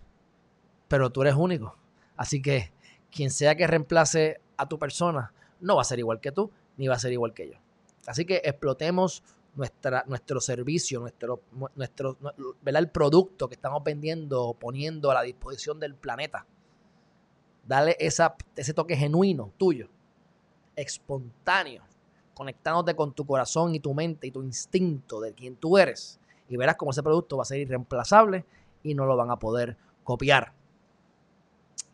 pero 0.88 1.10
tú 1.10 1.22
eres 1.22 1.34
único. 1.34 1.76
Así 2.16 2.42
que 2.42 2.72
quien 3.10 3.30
sea 3.30 3.54
que 3.54 3.66
reemplace 3.66 4.40
a 4.56 4.68
tu 4.68 4.78
persona, 4.78 5.32
no 5.60 5.76
va 5.76 5.82
a 5.82 5.84
ser 5.84 5.98
igual 5.98 6.20
que 6.20 6.32
tú, 6.32 6.50
ni 6.76 6.88
va 6.88 6.94
a 6.94 6.98
ser 6.98 7.12
igual 7.12 7.34
que 7.34 7.48
yo. 7.50 7.58
Así 8.06 8.24
que 8.24 8.40
explotemos 8.44 9.22
nuestra, 9.54 10.04
nuestro 10.06 10.40
servicio, 10.40 11.00
nuestro, 11.00 11.42
nuestro, 11.74 12.16
el 12.64 12.88
producto 12.90 13.48
que 13.48 13.54
estamos 13.54 13.82
vendiendo, 13.84 14.54
poniendo 14.54 15.10
a 15.10 15.14
la 15.14 15.22
disposición 15.22 15.80
del 15.80 15.94
planeta. 15.94 16.46
Dale 17.66 17.96
esa, 18.00 18.36
ese 18.56 18.74
toque 18.74 18.96
genuino 18.96 19.52
tuyo, 19.56 19.88
espontáneo, 20.76 21.82
conectándote 22.34 22.96
con 22.96 23.12
tu 23.12 23.26
corazón 23.26 23.74
y 23.74 23.80
tu 23.80 23.92
mente 23.92 24.26
y 24.26 24.30
tu 24.30 24.42
instinto 24.42 25.20
de 25.20 25.34
quien 25.34 25.56
tú 25.56 25.76
eres. 25.76 26.18
Y 26.48 26.56
verás 26.56 26.76
cómo 26.76 26.90
ese 26.90 27.02
producto 27.02 27.36
va 27.36 27.42
a 27.42 27.46
ser 27.46 27.58
irreemplazable 27.58 28.44
y 28.82 28.94
no 28.94 29.04
lo 29.04 29.16
van 29.16 29.30
a 29.30 29.38
poder 29.38 29.76
copiar. 30.04 30.52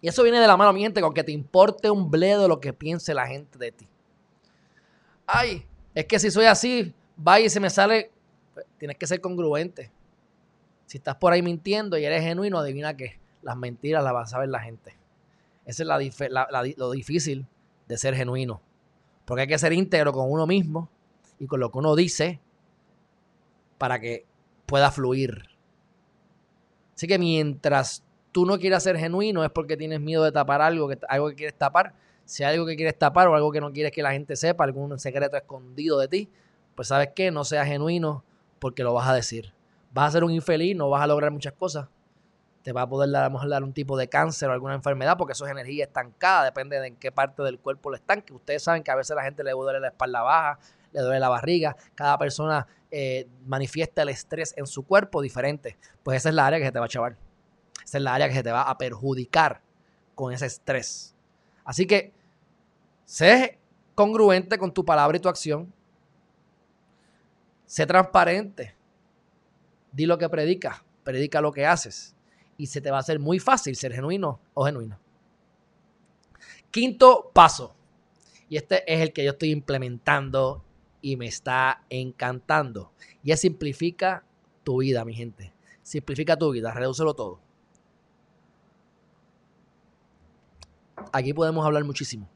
Y 0.00 0.08
eso 0.08 0.22
viene 0.22 0.40
de 0.40 0.46
la 0.46 0.56
mano, 0.56 0.72
mi 0.72 0.82
gente, 0.82 1.00
con 1.00 1.14
que 1.14 1.24
te 1.24 1.32
importe 1.32 1.90
un 1.90 2.10
bledo 2.10 2.48
lo 2.48 2.60
que 2.60 2.72
piense 2.72 3.14
la 3.14 3.26
gente 3.26 3.58
de 3.58 3.72
ti. 3.72 3.88
Ay, 5.26 5.66
es 5.94 6.04
que 6.04 6.18
si 6.18 6.30
soy 6.30 6.44
así, 6.44 6.94
va 7.26 7.40
y 7.40 7.48
se 7.48 7.60
me 7.60 7.70
sale, 7.70 8.12
tienes 8.78 8.96
que 8.96 9.06
ser 9.06 9.20
congruente. 9.20 9.90
Si 10.86 10.98
estás 10.98 11.16
por 11.16 11.32
ahí 11.32 11.42
mintiendo 11.42 11.98
y 11.98 12.04
eres 12.04 12.22
genuino, 12.22 12.58
adivina 12.58 12.96
que 12.96 13.18
las 13.42 13.56
mentiras 13.56 14.04
las 14.04 14.14
va 14.14 14.22
a 14.22 14.26
saber 14.26 14.48
la 14.50 14.60
gente. 14.60 14.96
Esa 15.64 15.82
es 15.82 16.76
lo 16.76 16.90
difícil 16.92 17.46
de 17.88 17.98
ser 17.98 18.14
genuino. 18.14 18.60
Porque 19.24 19.42
hay 19.42 19.48
que 19.48 19.58
ser 19.58 19.72
íntegro 19.72 20.12
con 20.12 20.30
uno 20.30 20.46
mismo 20.46 20.88
y 21.40 21.46
con 21.46 21.58
lo 21.58 21.72
que 21.72 21.78
uno 21.78 21.96
dice 21.96 22.38
para 23.78 23.98
que 23.98 24.24
pueda 24.66 24.92
fluir. 24.92 25.48
Así 26.94 27.08
que 27.08 27.18
mientras 27.18 28.04
tú 28.36 28.44
no 28.44 28.58
quieras 28.58 28.82
ser 28.82 28.98
genuino 28.98 29.42
es 29.44 29.50
porque 29.50 29.78
tienes 29.78 29.98
miedo 29.98 30.22
de 30.22 30.30
tapar 30.30 30.60
algo, 30.60 30.90
que, 30.90 30.98
algo 31.08 31.30
que 31.30 31.36
quieres 31.36 31.54
tapar 31.56 31.94
si 32.26 32.44
hay 32.44 32.52
algo 32.52 32.66
que 32.66 32.76
quieres 32.76 32.98
tapar 32.98 33.28
o 33.28 33.34
algo 33.34 33.50
que 33.50 33.62
no 33.62 33.72
quieres 33.72 33.92
que 33.92 34.02
la 34.02 34.12
gente 34.12 34.36
sepa, 34.36 34.62
algún 34.62 34.98
secreto 34.98 35.38
escondido 35.38 35.98
de 35.98 36.06
ti, 36.06 36.30
pues 36.74 36.88
sabes 36.88 37.12
qué, 37.14 37.30
no 37.30 37.44
seas 37.44 37.66
genuino 37.66 38.24
porque 38.58 38.82
lo 38.82 38.92
vas 38.92 39.08
a 39.08 39.14
decir. 39.14 39.54
Vas 39.90 40.08
a 40.08 40.10
ser 40.12 40.24
un 40.24 40.32
infeliz, 40.32 40.76
no 40.76 40.90
vas 40.90 41.02
a 41.02 41.06
lograr 41.06 41.30
muchas 41.30 41.54
cosas. 41.54 41.88
Te 42.62 42.72
va 42.72 42.82
a 42.82 42.86
poder 42.86 43.10
dar, 43.10 43.22
a 43.22 43.28
lo 43.28 43.32
mejor 43.32 43.48
dar 43.48 43.64
un 43.64 43.72
tipo 43.72 43.96
de 43.96 44.06
cáncer 44.06 44.50
o 44.50 44.52
alguna 44.52 44.74
enfermedad 44.74 45.16
porque 45.16 45.32
eso 45.32 45.46
es 45.46 45.50
energía 45.50 45.84
estancada, 45.84 46.44
depende 46.44 46.78
de 46.78 46.88
en 46.88 46.96
qué 46.96 47.10
parte 47.10 47.42
del 47.42 47.58
cuerpo 47.58 47.88
lo 47.88 47.96
estanque. 47.96 48.34
Ustedes 48.34 48.62
saben 48.62 48.82
que 48.82 48.90
a 48.90 48.96
veces 48.96 49.12
a 49.12 49.14
la 49.14 49.22
gente 49.22 49.42
le 49.44 49.52
duele 49.52 49.80
la 49.80 49.88
espalda 49.88 50.20
baja, 50.20 50.58
le 50.92 51.00
duele 51.00 51.20
la 51.20 51.30
barriga, 51.30 51.74
cada 51.94 52.18
persona 52.18 52.66
eh, 52.90 53.26
manifiesta 53.46 54.02
el 54.02 54.10
estrés 54.10 54.52
en 54.58 54.66
su 54.66 54.84
cuerpo 54.84 55.22
diferente. 55.22 55.78
Pues 56.02 56.18
esa 56.18 56.28
es 56.28 56.34
la 56.34 56.44
área 56.44 56.58
que 56.58 56.66
se 56.66 56.72
te 56.72 56.78
va 56.78 56.84
a 56.84 56.88
chavar. 56.88 57.25
Esa 57.86 57.98
es 57.98 58.04
la 58.04 58.14
área 58.14 58.28
que 58.28 58.34
se 58.34 58.42
te 58.42 58.50
va 58.50 58.62
a 58.62 58.76
perjudicar 58.76 59.62
con 60.16 60.32
ese 60.32 60.46
estrés. 60.46 61.14
Así 61.64 61.86
que 61.86 62.12
sé 63.04 63.60
congruente 63.94 64.58
con 64.58 64.74
tu 64.74 64.84
palabra 64.84 65.16
y 65.16 65.20
tu 65.20 65.28
acción. 65.28 65.72
Sé 67.64 67.86
transparente. 67.86 68.74
Di 69.92 70.04
lo 70.04 70.18
que 70.18 70.28
predicas, 70.28 70.82
predica 71.04 71.40
lo 71.40 71.52
que 71.52 71.64
haces. 71.64 72.16
Y 72.56 72.66
se 72.66 72.80
te 72.80 72.90
va 72.90 72.96
a 72.96 73.00
hacer 73.00 73.20
muy 73.20 73.38
fácil 73.38 73.76
ser 73.76 73.92
genuino 73.92 74.40
o 74.52 74.64
genuino. 74.64 74.98
Quinto 76.72 77.30
paso. 77.32 77.76
Y 78.48 78.56
este 78.56 78.82
es 78.92 79.00
el 79.00 79.12
que 79.12 79.22
yo 79.22 79.30
estoy 79.30 79.52
implementando 79.52 80.64
y 81.00 81.16
me 81.16 81.28
está 81.28 81.84
encantando. 81.88 82.90
Y 83.22 83.30
es 83.30 83.40
simplifica 83.40 84.24
tu 84.64 84.78
vida, 84.80 85.04
mi 85.04 85.14
gente. 85.14 85.52
Simplifica 85.82 86.36
tu 86.36 86.50
vida, 86.50 86.72
redúcelo 86.72 87.14
todo. 87.14 87.45
Aquí 91.12 91.32
podemos 91.32 91.64
hablar 91.64 91.84
muchísimo. 91.84 92.28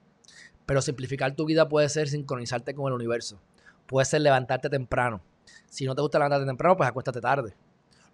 Pero 0.66 0.82
simplificar 0.82 1.34
tu 1.34 1.44
vida 1.44 1.68
puede 1.68 1.88
ser 1.88 2.08
sincronizarte 2.08 2.74
con 2.74 2.86
el 2.88 2.94
universo. 2.94 3.40
Puede 3.86 4.04
ser 4.04 4.20
levantarte 4.20 4.68
temprano. 4.68 5.20
Si 5.68 5.84
no 5.84 5.94
te 5.94 6.02
gusta 6.02 6.18
levantarte 6.18 6.46
temprano, 6.46 6.76
pues 6.76 6.88
acuéstate 6.88 7.20
tarde. 7.20 7.54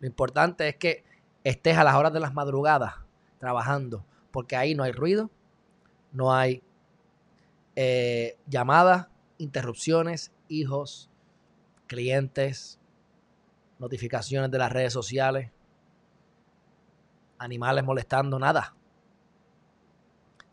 Lo 0.00 0.06
importante 0.06 0.68
es 0.68 0.76
que 0.76 1.04
estés 1.44 1.76
a 1.76 1.85
las 1.85 1.94
horas 1.94 2.12
de 2.12 2.20
las 2.20 2.35
madrugadas 2.35 2.94
trabajando, 3.38 4.04
porque 4.30 4.56
ahí 4.56 4.74
no 4.74 4.82
hay 4.82 4.92
ruido, 4.92 5.30
no 6.12 6.35
hay 6.35 6.62
eh, 7.74 8.37
llamadas, 8.46 9.09
interrupciones, 9.38 10.32
hijos, 10.48 11.11
clientes, 11.87 12.78
notificaciones 13.78 14.50
de 14.50 14.59
las 14.59 14.72
redes 14.72 14.92
sociales, 14.92 15.50
animales 17.38 17.85
molestando, 17.85 18.38
nada. 18.38 18.74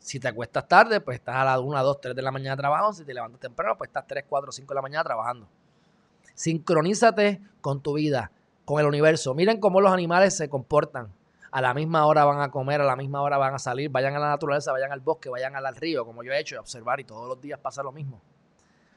Si 0.03 0.19
te 0.19 0.27
acuestas 0.27 0.67
tarde, 0.67 0.99
pues 0.99 1.15
estás 1.15 1.37
a 1.37 1.45
las 1.45 1.59
1, 1.59 1.81
2, 1.81 2.01
3 2.01 2.13
de 2.13 2.21
la 2.21 2.29
mañana 2.29 2.57
trabajando. 2.57 2.91
Si 2.91 3.05
te 3.05 3.13
levantas 3.13 3.39
temprano, 3.39 3.77
pues 3.77 3.87
estás 3.87 4.05
3, 4.05 4.25
4, 4.27 4.51
5 4.51 4.67
de 4.67 4.75
la 4.75 4.81
mañana 4.81 5.01
trabajando. 5.01 5.47
Sincronízate 6.33 7.39
con 7.61 7.81
tu 7.81 7.93
vida, 7.93 8.29
con 8.65 8.81
el 8.81 8.85
universo. 8.85 9.33
Miren 9.33 9.61
cómo 9.61 9.79
los 9.79 9.93
animales 9.93 10.35
se 10.35 10.49
comportan. 10.49 11.13
A 11.51 11.61
la 11.61 11.73
misma 11.73 12.05
hora 12.05 12.25
van 12.25 12.41
a 12.41 12.51
comer, 12.51 12.81
a 12.81 12.83
la 12.83 12.97
misma 12.97 13.21
hora 13.21 13.37
van 13.37 13.53
a 13.53 13.59
salir. 13.59 13.89
Vayan 13.91 14.13
a 14.17 14.19
la 14.19 14.27
naturaleza, 14.27 14.73
vayan 14.73 14.91
al 14.91 14.99
bosque, 14.99 15.29
vayan 15.29 15.55
al 15.55 15.73
río, 15.73 16.05
como 16.05 16.21
yo 16.21 16.33
he 16.33 16.39
hecho, 16.39 16.55
y 16.55 16.57
observar. 16.57 16.99
Y 16.99 17.05
todos 17.05 17.29
los 17.29 17.39
días 17.39 17.57
pasa 17.61 17.81
lo 17.81 17.93
mismo. 17.93 18.19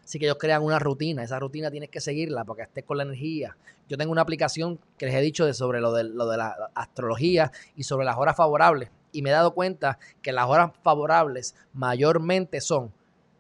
Así 0.07 0.21
que 0.21 0.27
ellos 0.27 0.39
crean 0.39 0.63
una 0.63 0.79
rutina. 0.79 1.25
Esa 1.25 1.41
rutina 1.41 1.69
tienes 1.69 1.91
que 1.91 2.01
seguirla 2.01 2.45
porque 2.45 2.63
estés 2.63 2.85
con 2.85 2.97
la 2.97 3.03
energía. 3.03 3.57
Yo 3.89 3.99
tengo 3.99 4.13
una 4.13 4.23
aplicación 4.23 4.79
que 4.97 5.07
les 5.07 5.17
he 5.17 5.21
dicho 5.21 5.45
de 5.45 5.53
sobre 5.53 5.81
lo 5.81 5.93
de, 5.93 6.05
lo 6.05 6.29
de 6.29 6.37
la 6.37 6.71
astrología 6.77 7.51
y 7.75 7.83
sobre 7.83 8.07
las 8.07 8.17
horas 8.17 8.37
favorables 8.37 8.89
y 9.11 9.23
me 9.23 9.31
he 9.31 9.33
dado 9.33 9.53
cuenta 9.53 9.99
que 10.23 10.31
las 10.31 10.47
horas 10.47 10.71
favorables 10.83 11.57
mayormente 11.73 12.61
son 12.61 12.93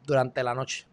durante 0.04 0.42
la 0.42 0.54
noche, 0.54 0.88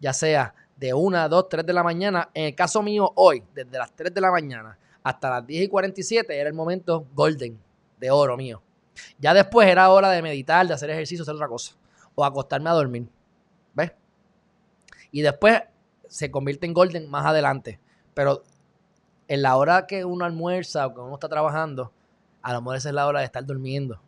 ya 0.00 0.12
sea 0.12 0.54
de 0.76 0.92
1, 0.92 1.28
2, 1.28 1.48
3 1.48 1.66
de 1.66 1.72
la 1.72 1.84
mañana. 1.84 2.30
En 2.34 2.46
el 2.46 2.54
caso 2.56 2.82
mío, 2.82 3.12
hoy, 3.14 3.44
desde 3.54 3.78
las 3.78 3.94
3 3.94 4.12
de 4.12 4.20
la 4.20 4.32
mañana 4.32 4.78
hasta 5.04 5.30
las 5.30 5.46
10 5.46 5.64
y 5.64 5.68
47, 5.68 6.36
era 6.36 6.48
el 6.48 6.54
momento 6.54 7.06
golden, 7.14 7.60
de 8.00 8.10
oro 8.10 8.36
mío. 8.36 8.60
Ya 9.18 9.34
después 9.34 9.68
era 9.68 9.90
hora 9.90 10.10
de 10.10 10.22
meditar, 10.22 10.66
de 10.66 10.74
hacer 10.74 10.90
ejercicio, 10.90 11.22
hacer 11.22 11.34
otra 11.34 11.48
cosa, 11.48 11.74
o 12.14 12.24
acostarme 12.24 12.70
a 12.70 12.72
dormir. 12.72 13.06
¿Ves? 13.74 13.92
Y 15.12 15.22
después 15.22 15.62
se 16.08 16.30
convierte 16.30 16.66
en 16.66 16.74
golden 16.74 17.08
más 17.08 17.24
adelante. 17.24 17.78
Pero 18.14 18.42
en 19.28 19.42
la 19.42 19.56
hora 19.56 19.86
que 19.86 20.04
uno 20.04 20.24
almuerza 20.24 20.86
o 20.86 20.94
que 20.94 21.00
uno 21.00 21.14
está 21.14 21.28
trabajando, 21.28 21.92
a 22.42 22.52
lo 22.52 22.60
mejor 22.60 22.76
esa 22.76 22.88
es 22.88 22.94
la 22.94 23.06
hora 23.06 23.20
de 23.20 23.26
estar 23.26 23.46
durmiendo, 23.46 24.00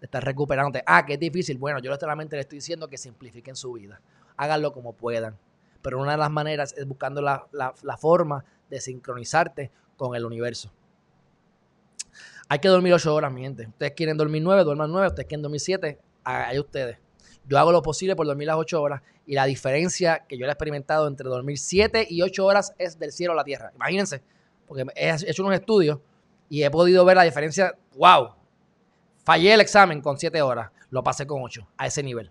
de 0.00 0.06
estar 0.06 0.24
recuperándote. 0.24 0.82
Ah, 0.86 1.04
que 1.04 1.14
es 1.14 1.20
difícil. 1.20 1.58
Bueno, 1.58 1.80
yo 1.80 1.94
solamente 1.96 2.36
le 2.36 2.40
estoy 2.42 2.58
diciendo 2.58 2.88
que 2.88 2.96
simplifiquen 2.96 3.56
su 3.56 3.72
vida. 3.72 4.00
Háganlo 4.36 4.72
como 4.72 4.94
puedan. 4.94 5.36
Pero 5.82 6.00
una 6.00 6.12
de 6.12 6.18
las 6.18 6.30
maneras 6.30 6.74
es 6.78 6.86
buscando 6.86 7.20
la, 7.20 7.46
la 7.52 7.96
forma 7.98 8.44
de 8.70 8.80
sincronizarte 8.80 9.70
con 9.96 10.16
el 10.16 10.24
universo. 10.24 10.72
Hay 12.48 12.58
que 12.58 12.68
dormir 12.68 12.92
8 12.94 13.14
horas, 13.14 13.32
mi 13.32 13.42
gente. 13.42 13.66
Ustedes 13.66 13.92
quieren 13.92 14.16
dormir 14.16 14.42
9, 14.42 14.64
duerman 14.64 14.90
9. 14.90 15.08
Ustedes 15.08 15.26
quieren 15.26 15.42
dormir 15.42 15.60
7, 15.60 15.98
hay 16.24 16.58
ustedes. 16.58 16.98
Yo 17.46 17.58
hago 17.58 17.72
lo 17.72 17.82
posible 17.82 18.16
por 18.16 18.26
dormir 18.26 18.46
las 18.46 18.56
8 18.56 18.80
horas 18.80 19.02
y 19.26 19.34
la 19.34 19.44
diferencia 19.44 20.24
que 20.26 20.38
yo 20.38 20.46
he 20.46 20.48
experimentado 20.48 21.06
entre 21.06 21.28
dormir 21.28 21.58
7 21.58 22.06
y 22.08 22.22
8 22.22 22.44
horas 22.44 22.74
es 22.78 22.98
del 22.98 23.12
cielo 23.12 23.32
a 23.32 23.36
la 23.36 23.44
tierra. 23.44 23.70
Imagínense, 23.74 24.22
porque 24.66 24.84
he 24.96 25.14
hecho 25.26 25.42
unos 25.42 25.54
estudios 25.54 25.98
y 26.48 26.62
he 26.62 26.70
podido 26.70 27.04
ver 27.04 27.16
la 27.16 27.22
diferencia. 27.22 27.76
¡Wow! 27.96 28.34
Fallé 29.24 29.54
el 29.54 29.60
examen 29.60 30.00
con 30.00 30.18
7 30.18 30.40
horas, 30.42 30.70
lo 30.90 31.02
pasé 31.02 31.26
con 31.26 31.42
8, 31.42 31.66
a 31.76 31.86
ese 31.86 32.02
nivel. 32.02 32.30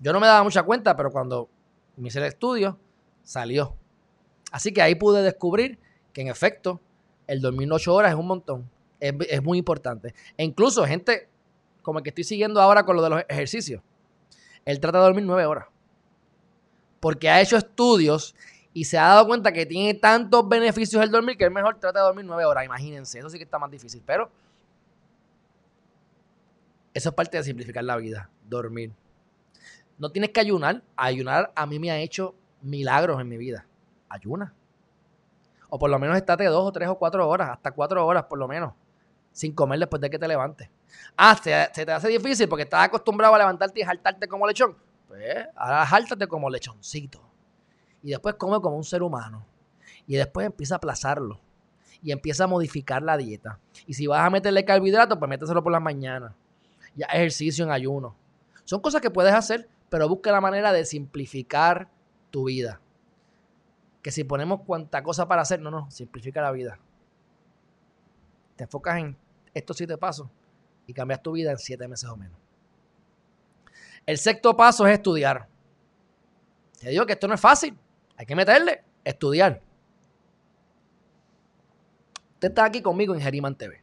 Yo 0.00 0.12
no 0.12 0.20
me 0.20 0.26
daba 0.26 0.44
mucha 0.44 0.62
cuenta, 0.62 0.96
pero 0.96 1.10
cuando 1.10 1.48
me 1.96 2.08
hice 2.08 2.18
el 2.18 2.26
estudio, 2.26 2.78
salió. 3.22 3.74
Así 4.52 4.72
que 4.72 4.80
ahí 4.80 4.94
pude 4.94 5.22
descubrir 5.22 5.78
que 6.12 6.20
en 6.20 6.28
efecto 6.28 6.80
el 7.26 7.40
dormir 7.40 7.68
8 7.70 7.92
horas 7.92 8.12
es 8.12 8.18
un 8.18 8.26
montón. 8.26 8.70
Es, 9.00 9.12
es 9.28 9.42
muy 9.42 9.58
importante. 9.58 10.14
E 10.36 10.44
incluso 10.44 10.84
gente 10.84 11.28
como 11.82 12.00
el 12.00 12.02
que 12.02 12.10
estoy 12.10 12.24
siguiendo 12.24 12.60
ahora 12.60 12.84
con 12.84 12.96
lo 12.96 13.02
de 13.02 13.10
los 13.10 13.22
ejercicios, 13.28 13.82
él 14.68 14.80
trata 14.80 14.98
de 14.98 15.04
dormir 15.04 15.24
nueve 15.24 15.46
horas. 15.46 15.66
Porque 17.00 17.30
ha 17.30 17.40
hecho 17.40 17.56
estudios 17.56 18.34
y 18.74 18.84
se 18.84 18.98
ha 18.98 19.06
dado 19.06 19.26
cuenta 19.26 19.50
que 19.50 19.64
tiene 19.64 19.94
tantos 19.94 20.46
beneficios 20.46 21.02
el 21.02 21.10
dormir 21.10 21.38
que 21.38 21.46
es 21.46 21.50
mejor 21.50 21.80
trata 21.80 22.00
de 22.00 22.04
dormir 22.04 22.26
nueve 22.26 22.44
horas. 22.44 22.66
Imagínense, 22.66 23.18
eso 23.18 23.30
sí 23.30 23.38
que 23.38 23.44
está 23.44 23.58
más 23.58 23.70
difícil. 23.70 24.02
Pero 24.04 24.30
eso 26.92 27.08
es 27.08 27.14
parte 27.14 27.38
de 27.38 27.44
simplificar 27.44 27.82
la 27.82 27.96
vida, 27.96 28.28
dormir. 28.46 28.92
No 29.96 30.10
tienes 30.10 30.32
que 30.32 30.40
ayunar. 30.40 30.82
Ayunar 30.96 31.50
a 31.54 31.64
mí 31.64 31.78
me 31.78 31.90
ha 31.90 31.98
hecho 31.98 32.34
milagros 32.60 33.18
en 33.22 33.28
mi 33.30 33.38
vida. 33.38 33.64
Ayuna. 34.10 34.52
O 35.70 35.78
por 35.78 35.88
lo 35.88 35.98
menos 35.98 36.14
estate 36.14 36.44
dos 36.44 36.66
o 36.66 36.72
tres 36.72 36.90
o 36.90 36.98
cuatro 36.98 37.26
horas, 37.26 37.48
hasta 37.52 37.70
cuatro 37.70 38.06
horas 38.06 38.24
por 38.24 38.38
lo 38.38 38.46
menos, 38.46 38.74
sin 39.32 39.54
comer 39.54 39.78
después 39.78 40.02
de 40.02 40.10
que 40.10 40.18
te 40.18 40.28
levantes. 40.28 40.68
Ah, 41.16 41.36
se, 41.42 41.84
te 41.84 41.92
hace 41.92 42.08
difícil 42.08 42.48
porque 42.48 42.62
estás 42.62 42.84
acostumbrado 42.84 43.34
a 43.34 43.38
levantarte 43.38 43.80
y 43.80 43.82
jaltarte 43.82 44.28
como 44.28 44.46
lechón. 44.46 44.76
Pues 45.08 45.46
ahora 45.56 45.84
jáltate 45.84 46.26
como 46.28 46.48
lechoncito. 46.48 47.20
Y 48.02 48.10
después 48.10 48.36
come 48.36 48.60
como 48.60 48.76
un 48.76 48.84
ser 48.84 49.02
humano. 49.02 49.44
Y 50.06 50.16
después 50.16 50.46
empieza 50.46 50.74
a 50.74 50.76
aplazarlo. 50.76 51.40
Y 52.02 52.12
empieza 52.12 52.44
a 52.44 52.46
modificar 52.46 53.02
la 53.02 53.16
dieta. 53.16 53.58
Y 53.86 53.94
si 53.94 54.06
vas 54.06 54.24
a 54.24 54.30
meterle 54.30 54.64
carbohidratos, 54.64 55.18
pues 55.18 55.28
méteselo 55.28 55.62
por 55.62 55.72
las 55.72 55.82
mañanas. 55.82 56.32
Ya 56.94 57.06
ejercicio 57.06 57.64
en 57.64 57.72
ayuno. 57.72 58.14
Son 58.64 58.80
cosas 58.80 59.00
que 59.00 59.10
puedes 59.10 59.34
hacer, 59.34 59.68
pero 59.88 60.08
busca 60.08 60.30
la 60.30 60.40
manera 60.40 60.72
de 60.72 60.84
simplificar 60.84 61.88
tu 62.30 62.44
vida. 62.44 62.80
Que 64.02 64.12
si 64.12 64.22
ponemos 64.22 64.60
cuanta 64.60 65.02
cosa 65.02 65.26
para 65.26 65.42
hacer, 65.42 65.60
no, 65.60 65.70
no, 65.70 65.90
simplifica 65.90 66.40
la 66.40 66.52
vida. 66.52 66.78
Te 68.54 68.64
enfocas 68.64 68.98
en 68.98 69.16
estos 69.52 69.76
siete 69.76 69.98
pasos 69.98 70.28
y 70.88 70.94
cambias 70.94 71.22
tu 71.22 71.32
vida 71.32 71.52
en 71.52 71.58
siete 71.58 71.86
meses 71.86 72.08
o 72.08 72.16
menos. 72.16 72.36
El 74.06 74.16
sexto 74.16 74.56
paso 74.56 74.86
es 74.86 74.94
estudiar. 74.94 75.46
Te 76.80 76.88
digo 76.88 77.04
que 77.04 77.12
esto 77.12 77.28
no 77.28 77.34
es 77.34 77.40
fácil. 77.40 77.76
Hay 78.16 78.24
que 78.24 78.34
meterle, 78.34 78.82
estudiar. 79.04 79.60
Usted 82.34 82.48
está 82.48 82.64
aquí 82.64 82.80
conmigo 82.80 83.14
en 83.14 83.20
Geriman 83.20 83.54
TV. 83.54 83.82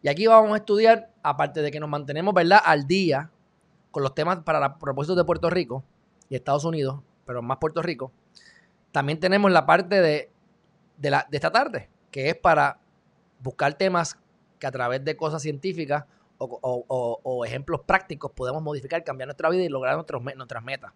Y 0.00 0.08
aquí 0.08 0.26
vamos 0.26 0.54
a 0.54 0.56
estudiar, 0.56 1.10
aparte 1.22 1.60
de 1.60 1.70
que 1.70 1.80
nos 1.80 1.90
mantenemos, 1.90 2.32
¿verdad?, 2.32 2.60
al 2.64 2.86
día 2.86 3.30
con 3.90 4.02
los 4.02 4.14
temas 4.14 4.38
para 4.38 4.60
los 4.60 4.78
propósitos 4.78 5.18
de 5.18 5.24
Puerto 5.24 5.50
Rico 5.50 5.84
y 6.30 6.36
Estados 6.36 6.64
Unidos, 6.64 7.00
pero 7.26 7.42
más 7.42 7.58
Puerto 7.58 7.82
Rico. 7.82 8.10
También 8.90 9.20
tenemos 9.20 9.50
la 9.50 9.66
parte 9.66 10.00
de, 10.00 10.30
de, 10.96 11.10
la, 11.10 11.26
de 11.28 11.36
esta 11.36 11.52
tarde, 11.52 11.90
que 12.10 12.30
es 12.30 12.36
para 12.36 12.78
buscar 13.40 13.74
temas 13.74 14.18
que 14.58 14.66
a 14.66 14.70
través 14.70 15.04
de 15.04 15.16
cosas 15.16 15.42
científicas 15.42 16.04
o, 16.38 17.44
ejemplos 17.44 17.80
prácticos 17.84 18.30
podemos 18.32 18.62
modificar, 18.62 19.02
cambiar 19.04 19.28
nuestra 19.28 19.50
vida 19.50 19.64
y 19.64 19.68
lograr 19.68 19.96
nuestras 19.96 20.62
metas. 20.62 20.92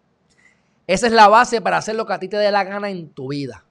Esa 0.87 1.07
es 1.07 1.13
la 1.13 1.27
base 1.27 1.61
para 1.61 1.77
hacer 1.77 1.95
lo 1.95 2.05
que 2.05 2.13
a 2.13 2.19
ti 2.19 2.27
te 2.27 2.37
dé 2.37 2.51
la 2.51 2.63
gana 2.63 2.89
en 2.89 3.09
tu 3.09 3.29
vida. 3.29 3.65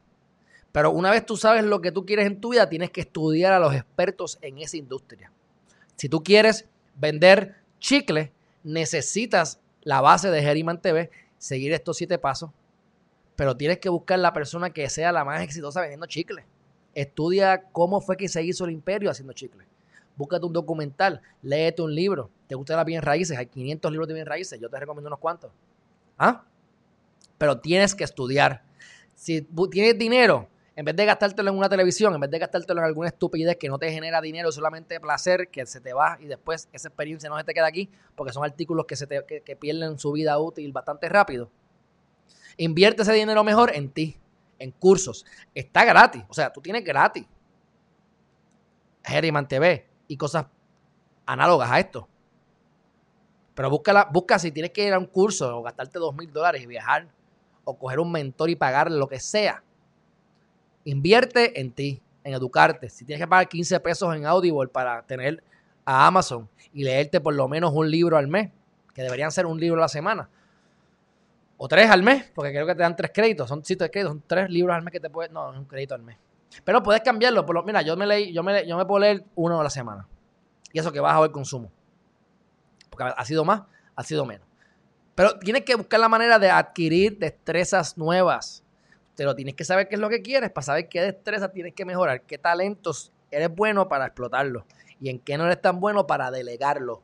Pero 0.70 0.90
una 0.90 1.11
vez 1.11 1.26
tú 1.26 1.37
sabes 1.37 1.64
lo 1.64 1.81
que 1.81 1.92
tú 1.92 2.07
quieres 2.07 2.26
en 2.26 2.40
tu 2.40 2.50
vida, 2.50 2.68
tienes 2.68 2.90
que 2.90 3.02
estudiar 3.02 3.52
a 3.52 3.59
los 3.59 3.74
expertos 3.74 4.38
en 4.40 4.59
esa 4.59 4.78
industria. 4.78 5.31
Si 5.96 6.09
tú 6.09 6.22
quieres 6.22 6.66
vender 6.94 7.57
chicle, 7.78 8.33
necesitas 8.62 9.61
la 9.83 10.00
base 10.00 10.31
de 10.31 10.42
Geriman 10.42 10.81
TV, 10.81 11.11
seguir 11.37 11.72
estos 11.72 11.98
siete 11.98 12.18
pasos, 12.18 12.50
pero 13.37 13.57
tienes 13.57 13.78
que 13.78 13.90
buscar 13.90 14.18
la 14.18 14.33
persona 14.33 14.70
que 14.70 14.88
sea 14.88 15.12
la 15.12 15.24
más 15.24 15.42
exitosa 15.42 15.81
vendiendo 15.81 16.07
chicle. 16.07 16.46
Estudia 16.94 17.64
cómo 17.72 18.00
fue 18.00 18.16
que 18.16 18.28
se 18.28 18.42
hizo 18.42 18.64
el 18.64 18.70
imperio 18.70 19.11
haciendo 19.11 19.33
chicle 19.33 19.66
búscate 20.16 20.46
un 20.46 20.53
documental, 20.53 21.20
léete 21.42 21.83
un 21.83 21.94
libro. 21.94 22.31
¿Te 22.46 22.55
gustan 22.55 22.77
las 22.77 22.87
bien 22.87 23.03
raíces? 23.03 23.37
Hay 23.37 23.46
500 23.46 23.90
libros 23.90 24.09
de 24.09 24.14
bien 24.14 24.27
raíces, 24.27 24.61
yo 24.61 24.68
te 24.68 24.79
recomiendo 24.79 25.09
unos 25.09 25.18
cuantos. 25.18 25.51
¿Ah? 26.18 26.44
Pero 27.38 27.59
tienes 27.59 27.94
que 27.94 28.05
estudiar. 28.05 28.62
Si 29.14 29.42
tienes 29.70 29.98
dinero, 29.98 30.48
en 30.75 30.85
vez 30.85 30.96
de 30.96 31.05
gastártelo 31.05 31.51
en 31.51 31.57
una 31.57 31.68
televisión, 31.68 32.14
en 32.14 32.20
vez 32.20 32.31
de 32.31 32.38
gastártelo 32.38 32.81
en 32.81 32.87
alguna 32.87 33.09
estupidez 33.09 33.57
que 33.57 33.68
no 33.68 33.79
te 33.79 33.90
genera 33.90 34.20
dinero, 34.20 34.51
solamente 34.53 34.98
placer, 35.01 35.48
que 35.48 35.66
se 35.66 35.81
te 35.81 35.92
va 35.92 36.16
y 36.20 36.27
después 36.27 36.68
esa 36.72 36.88
experiencia 36.88 37.29
no 37.29 37.38
se 37.38 37.44
te 37.44 37.55
queda 37.55 37.66
aquí, 37.66 37.90
porque 38.14 38.33
son 38.33 38.44
artículos 38.44 38.87
que, 38.87 38.96
se 38.96 39.07
que 39.07 39.57
pierden 39.57 39.98
su 39.98 40.12
vida 40.12 40.38
útil 40.38 40.72
bastante 40.72 41.09
rápido. 41.09 41.51
Invierte 42.57 43.03
ese 43.03 43.12
dinero 43.12 43.44
mejor 43.44 43.75
en 43.75 43.90
ti, 43.90 44.16
en 44.59 44.70
cursos. 44.70 45.25
Está 45.55 45.85
gratis, 45.85 46.25
o 46.29 46.35
sea, 46.35 46.53
tú 46.53 46.61
tienes 46.61 46.85
gratis. 46.85 47.27
Herriman 49.05 49.48
TV, 49.48 49.87
y 50.12 50.16
cosas 50.18 50.46
análogas 51.25 51.70
a 51.70 51.81
esto. 51.81 52.07
Pero 53.55 53.70
busca, 53.70 54.09
busca 54.12 54.38
si 54.38 54.53
tienes 54.53 54.72
que 54.72 54.87
ir 54.87 54.92
a 54.92 54.98
un 54.98 55.07
curso 55.07 55.59
o 55.59 55.62
gastarte 55.62 55.98
dos 55.98 56.14
mil 56.14 56.31
dólares 56.31 56.62
y 56.62 56.66
viajar 56.66 57.09
o 57.64 57.79
coger 57.79 57.98
un 57.98 58.12
mentor 58.12 58.51
y 58.51 58.57
pagarle 58.57 58.98
lo 58.98 59.09
que 59.09 59.18
sea. 59.18 59.62
Invierte 60.85 61.61
en 61.61 61.72
ti, 61.72 62.03
en 62.25 62.35
educarte. 62.35 62.90
Si 62.90 63.05
tienes 63.07 63.22
que 63.22 63.29
pagar 63.29 63.48
15 63.48 63.81
pesos 63.81 64.14
en 64.14 64.27
Audible 64.27 64.68
para 64.68 65.03
tener 65.03 65.42
a 65.85 66.07
Amazon 66.07 66.48
y 66.75 66.85
leerte 66.85 67.20
por 67.20 67.35
lo 67.35 67.48
menos 67.48 67.72
un 67.75 67.90
libro 67.90 68.18
al 68.18 68.29
mes, 68.29 68.51
que 68.94 69.03
deberían 69.03 69.33
ser 69.33 69.46
un 69.46 69.59
libro 69.59 69.79
a 69.81 69.83
la 69.83 69.88
semana, 69.88 70.29
o 71.57 71.68
tres 71.68 71.90
al 71.90 72.03
mes, 72.03 72.31
porque 72.35 72.51
creo 72.51 72.66
que 72.66 72.75
te 72.75 72.83
dan 72.83 72.96
tres 72.96 73.12
créditos, 73.14 73.48
son 73.48 73.64
sitios 73.64 73.87
de 73.87 73.90
créditos, 73.90 74.12
son 74.12 74.22
tres 74.27 74.51
libros 74.51 74.75
al 74.77 74.83
mes 74.83 74.92
que 74.92 75.01
te 75.01 75.09
puedes, 75.09 75.33
no, 75.33 75.53
es 75.53 75.59
un 75.59 75.64
crédito 75.64 75.94
al 75.94 76.03
mes. 76.03 76.18
Pero 76.64 76.82
puedes 76.82 77.02
cambiarlo. 77.02 77.44
Por 77.44 77.54
lo, 77.54 77.62
mira, 77.62 77.82
yo 77.82 77.96
me, 77.96 78.06
leí, 78.06 78.32
yo, 78.32 78.42
me, 78.42 78.66
yo 78.66 78.76
me 78.76 78.84
puedo 78.84 79.00
leer 79.00 79.24
uno 79.34 79.60
a 79.60 79.64
la 79.64 79.70
semana. 79.70 80.06
Y 80.72 80.78
eso 80.78 80.92
que 80.92 81.00
baja 81.00 81.22
el 81.24 81.30
consumo. 81.30 81.70
Porque 82.90 83.12
ha 83.16 83.24
sido 83.24 83.44
más, 83.44 83.62
ha 83.96 84.02
sido 84.02 84.24
menos. 84.26 84.46
Pero 85.14 85.38
tienes 85.38 85.64
que 85.64 85.74
buscar 85.74 86.00
la 86.00 86.08
manera 86.08 86.38
de 86.38 86.50
adquirir 86.50 87.18
destrezas 87.18 87.96
nuevas. 87.98 88.64
Pero 89.16 89.34
tienes 89.34 89.54
que 89.54 89.64
saber 89.64 89.88
qué 89.88 89.96
es 89.96 90.00
lo 90.00 90.08
que 90.08 90.22
quieres 90.22 90.50
para 90.50 90.64
saber 90.64 90.88
qué 90.88 91.02
destrezas 91.02 91.52
tienes 91.52 91.74
que 91.74 91.84
mejorar, 91.84 92.22
qué 92.22 92.38
talentos 92.38 93.12
eres 93.30 93.54
bueno 93.54 93.88
para 93.88 94.06
explotarlo 94.06 94.66
y 95.00 95.08
en 95.08 95.18
qué 95.18 95.36
no 95.36 95.44
eres 95.44 95.60
tan 95.60 95.80
bueno 95.80 96.06
para 96.06 96.30
delegarlo. 96.30 97.02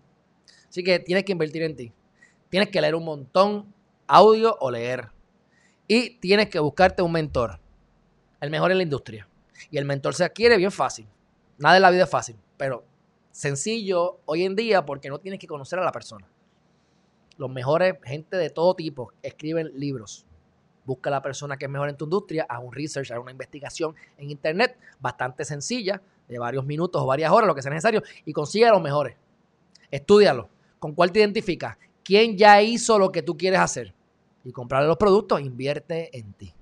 Así 0.69 0.83
que 0.83 0.99
tienes 0.99 1.25
que 1.25 1.33
invertir 1.33 1.63
en 1.63 1.77
ti. 1.77 1.93
Tienes 2.49 2.71
que 2.71 2.81
leer 2.81 2.95
un 2.95 3.05
montón 3.05 3.75
audio 4.07 4.57
o 4.61 4.71
leer. 4.71 5.09
Y 5.87 6.19
tienes 6.21 6.49
que 6.49 6.59
buscarte 6.59 7.03
un 7.03 7.13
mentor. 7.13 7.61
El 8.41 8.51
mejor 8.51 8.71
en 8.71 8.79
la 8.79 8.83
industria. 8.83 9.27
Y 9.71 9.79
el 9.79 9.85
mentor 9.85 10.15
se 10.15 10.25
adquiere 10.25 10.57
bien 10.57 10.73
fácil. 10.73 11.07
Nada 11.59 11.77
en 11.77 11.83
la 11.83 11.91
vida 11.91 12.05
es 12.05 12.11
fácil, 12.11 12.37
pero 12.57 12.85
sencillo 13.31 14.21
hoy 14.27 14.45
en 14.45 14.57
día 14.57 14.85
porque 14.85 15.09
no 15.09 15.19
tienes 15.19 15.41
que 15.41 15.47
conocer 15.47 15.79
a 15.79 15.85
la 15.85 15.93
persona. 15.93 16.29
Los 17.37 17.51
mejores, 17.51 17.95
gente 18.05 18.37
de 18.37 18.51
todo 18.51 18.75
tipo, 18.75 19.13
escriben 19.23 19.71
libros. 19.75 20.27
Busca 20.85 21.11
a 21.11 21.13
la 21.13 21.23
persona 21.23 21.57
que 21.57 21.67
es 21.67 21.71
mejor 21.71 21.89
en 21.89 21.97
tu 21.97 22.05
industria, 22.05 22.47
haz 22.49 22.61
un 22.63 22.73
research, 22.73 23.11
haz 23.11 23.19
una 23.19 23.31
investigación 23.31 23.95
en 24.17 24.31
internet 24.31 24.79
bastante 24.99 25.45
sencilla, 25.45 26.01
de 26.29 26.39
varios 26.39 26.65
minutos 26.65 27.01
o 27.01 27.07
varias 27.07 27.31
horas, 27.31 27.47
lo 27.47 27.55
que 27.55 27.63
sea 27.63 27.71
necesario, 27.71 28.03
y 28.25 28.33
consigue 28.33 28.67
a 28.67 28.73
los 28.73 28.83
mejores. 28.83 29.17
Estúdialo. 29.91 30.49
¿Con 30.79 30.95
cuál 30.95 31.11
te 31.11 31.21
identificas? 31.21 31.77
¿Quién 32.05 32.37
ya 32.37 32.63
hizo 32.63 32.99
lo 32.99 33.11
que 33.11 33.23
tú 33.23 33.37
quieres 33.37 33.61
hacer? 33.61 33.95
Y 34.45 34.53
comprarle 34.53 34.89
los 34.89 34.97
productos, 34.97 35.41
invierte 35.41 36.17
en 36.17 36.33
ti. 36.35 36.55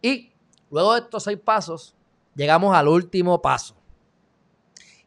Y 0.00 0.32
Luego 0.70 0.94
de 0.94 1.00
estos 1.00 1.24
seis 1.24 1.38
pasos, 1.38 1.96
llegamos 2.34 2.74
al 2.74 2.88
último 2.88 3.42
paso. 3.42 3.74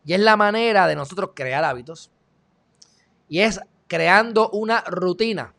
Y 0.05 0.13
es 0.13 0.19
la 0.19 0.35
manera 0.35 0.87
de 0.87 0.95
nosotros 0.95 1.31
crear 1.33 1.63
hábitos. 1.63 2.11
Y 3.29 3.39
es 3.39 3.59
creando 3.87 4.49
una 4.49 4.81
rutina. 4.81 5.53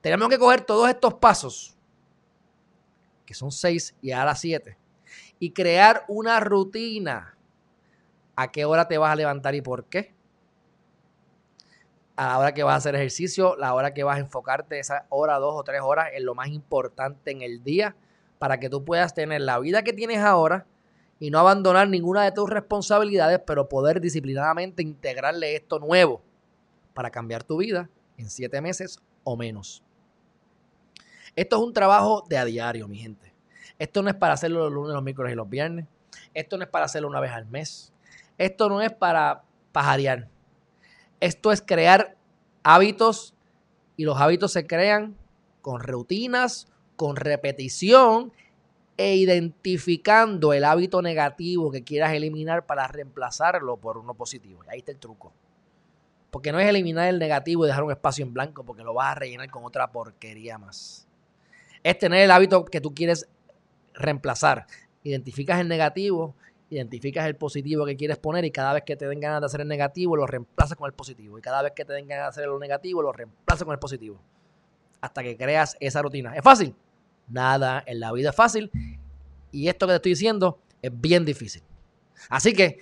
Tenemos 0.00 0.28
que 0.28 0.38
coger 0.38 0.62
todos 0.62 0.88
estos 0.88 1.14
pasos, 1.14 1.76
que 3.24 3.34
son 3.34 3.52
seis 3.52 3.94
y 4.00 4.12
ahora 4.12 4.34
siete, 4.34 4.78
y 5.38 5.52
crear 5.52 6.04
una 6.08 6.40
rutina. 6.40 7.36
¿A 8.34 8.50
qué 8.50 8.64
hora 8.64 8.88
te 8.88 8.96
vas 8.96 9.12
a 9.12 9.16
levantar 9.16 9.54
y 9.54 9.60
por 9.60 9.84
qué? 9.84 10.14
A 12.16 12.28
la 12.28 12.38
hora 12.38 12.54
que 12.54 12.62
vas 12.62 12.74
a 12.74 12.76
hacer 12.78 12.94
ejercicio, 12.94 13.54
la 13.56 13.74
hora 13.74 13.92
que 13.92 14.02
vas 14.02 14.16
a 14.16 14.20
enfocarte 14.20 14.78
esa 14.78 15.06
hora, 15.10 15.38
dos 15.38 15.54
o 15.54 15.62
tres 15.62 15.82
horas 15.82 16.08
en 16.14 16.24
lo 16.24 16.34
más 16.34 16.48
importante 16.48 17.30
en 17.30 17.42
el 17.42 17.62
día 17.62 17.94
para 18.40 18.58
que 18.58 18.70
tú 18.70 18.86
puedas 18.86 19.12
tener 19.12 19.42
la 19.42 19.58
vida 19.58 19.84
que 19.84 19.92
tienes 19.92 20.20
ahora 20.20 20.66
y 21.18 21.30
no 21.30 21.38
abandonar 21.38 21.90
ninguna 21.90 22.24
de 22.24 22.32
tus 22.32 22.48
responsabilidades, 22.48 23.38
pero 23.46 23.68
poder 23.68 24.00
disciplinadamente 24.00 24.82
integrarle 24.82 25.54
esto 25.54 25.78
nuevo 25.78 26.22
para 26.94 27.10
cambiar 27.10 27.44
tu 27.44 27.58
vida 27.58 27.90
en 28.16 28.30
siete 28.30 28.62
meses 28.62 28.98
o 29.24 29.36
menos. 29.36 29.84
Esto 31.36 31.56
es 31.56 31.62
un 31.62 31.74
trabajo 31.74 32.24
de 32.30 32.38
a 32.38 32.46
diario, 32.46 32.88
mi 32.88 32.96
gente. 32.96 33.34
Esto 33.78 34.02
no 34.02 34.08
es 34.08 34.16
para 34.16 34.32
hacerlo 34.32 34.64
los 34.64 34.72
lunes, 34.72 34.94
los 34.94 35.02
miércoles 35.02 35.34
y 35.34 35.36
los 35.36 35.50
viernes. 35.50 35.86
Esto 36.32 36.56
no 36.56 36.64
es 36.64 36.70
para 36.70 36.86
hacerlo 36.86 37.08
una 37.08 37.20
vez 37.20 37.32
al 37.32 37.44
mes. 37.44 37.92
Esto 38.38 38.70
no 38.70 38.80
es 38.80 38.90
para 38.90 39.42
pajarear. 39.70 40.28
Esto 41.20 41.52
es 41.52 41.60
crear 41.60 42.16
hábitos 42.62 43.34
y 43.98 44.04
los 44.04 44.18
hábitos 44.18 44.52
se 44.52 44.66
crean 44.66 45.14
con 45.60 45.82
rutinas, 45.82 46.69
con 47.00 47.16
repetición 47.16 48.30
e 48.98 49.16
identificando 49.16 50.52
el 50.52 50.64
hábito 50.64 51.00
negativo 51.00 51.70
que 51.70 51.82
quieras 51.82 52.12
eliminar 52.12 52.66
para 52.66 52.86
reemplazarlo 52.88 53.78
por 53.78 53.96
uno 53.96 54.12
positivo. 54.12 54.60
Ahí 54.68 54.80
está 54.80 54.92
el 54.92 54.98
truco. 54.98 55.32
Porque 56.30 56.52
no 56.52 56.60
es 56.60 56.68
eliminar 56.68 57.08
el 57.08 57.18
negativo 57.18 57.64
y 57.64 57.68
dejar 57.68 57.84
un 57.84 57.90
espacio 57.90 58.22
en 58.22 58.34
blanco 58.34 58.66
porque 58.66 58.82
lo 58.82 58.92
vas 58.92 59.12
a 59.12 59.14
rellenar 59.14 59.48
con 59.48 59.64
otra 59.64 59.90
porquería 59.90 60.58
más. 60.58 61.08
Es 61.82 61.98
tener 61.98 62.20
el 62.20 62.30
hábito 62.30 62.66
que 62.66 62.82
tú 62.82 62.92
quieres 62.92 63.26
reemplazar. 63.94 64.66
Identificas 65.02 65.58
el 65.58 65.68
negativo, 65.68 66.34
identificas 66.68 67.24
el 67.24 67.34
positivo 67.34 67.86
que 67.86 67.96
quieres 67.96 68.18
poner 68.18 68.44
y 68.44 68.50
cada 68.50 68.74
vez 68.74 68.82
que 68.84 68.96
te 68.96 69.08
den 69.08 69.20
ganas 69.20 69.40
de 69.40 69.46
hacer 69.46 69.62
el 69.62 69.68
negativo 69.68 70.16
lo 70.16 70.26
reemplazas 70.26 70.76
con 70.76 70.86
el 70.86 70.92
positivo. 70.92 71.38
Y 71.38 71.40
cada 71.40 71.62
vez 71.62 71.72
que 71.74 71.86
te 71.86 71.94
den 71.94 72.06
ganas 72.06 72.26
de 72.26 72.28
hacer 72.28 72.46
lo 72.46 72.58
negativo 72.58 73.00
lo 73.00 73.10
reemplazas 73.10 73.64
con 73.64 73.72
el 73.72 73.78
positivo. 73.78 74.20
Hasta 75.00 75.22
que 75.22 75.38
creas 75.38 75.78
esa 75.80 76.02
rutina. 76.02 76.36
¿Es 76.36 76.42
fácil? 76.42 76.76
Nada 77.30 77.82
en 77.86 78.00
la 78.00 78.12
vida 78.12 78.30
es 78.30 78.36
fácil. 78.36 78.70
Y 79.52 79.68
esto 79.68 79.86
que 79.86 79.92
te 79.92 79.96
estoy 79.96 80.12
diciendo 80.12 80.60
es 80.82 80.90
bien 80.92 81.24
difícil. 81.24 81.62
Así 82.28 82.52
que, 82.52 82.78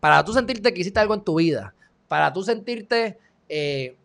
para 0.00 0.24
tú 0.24 0.32
sentirte 0.32 0.72
que 0.72 0.80
hiciste 0.80 1.00
algo 1.00 1.14
en 1.14 1.22
tu 1.22 1.36
vida, 1.36 1.74
para 2.08 2.32
tú 2.32 2.42
sentirte 2.42 3.18
eh, 3.48 3.96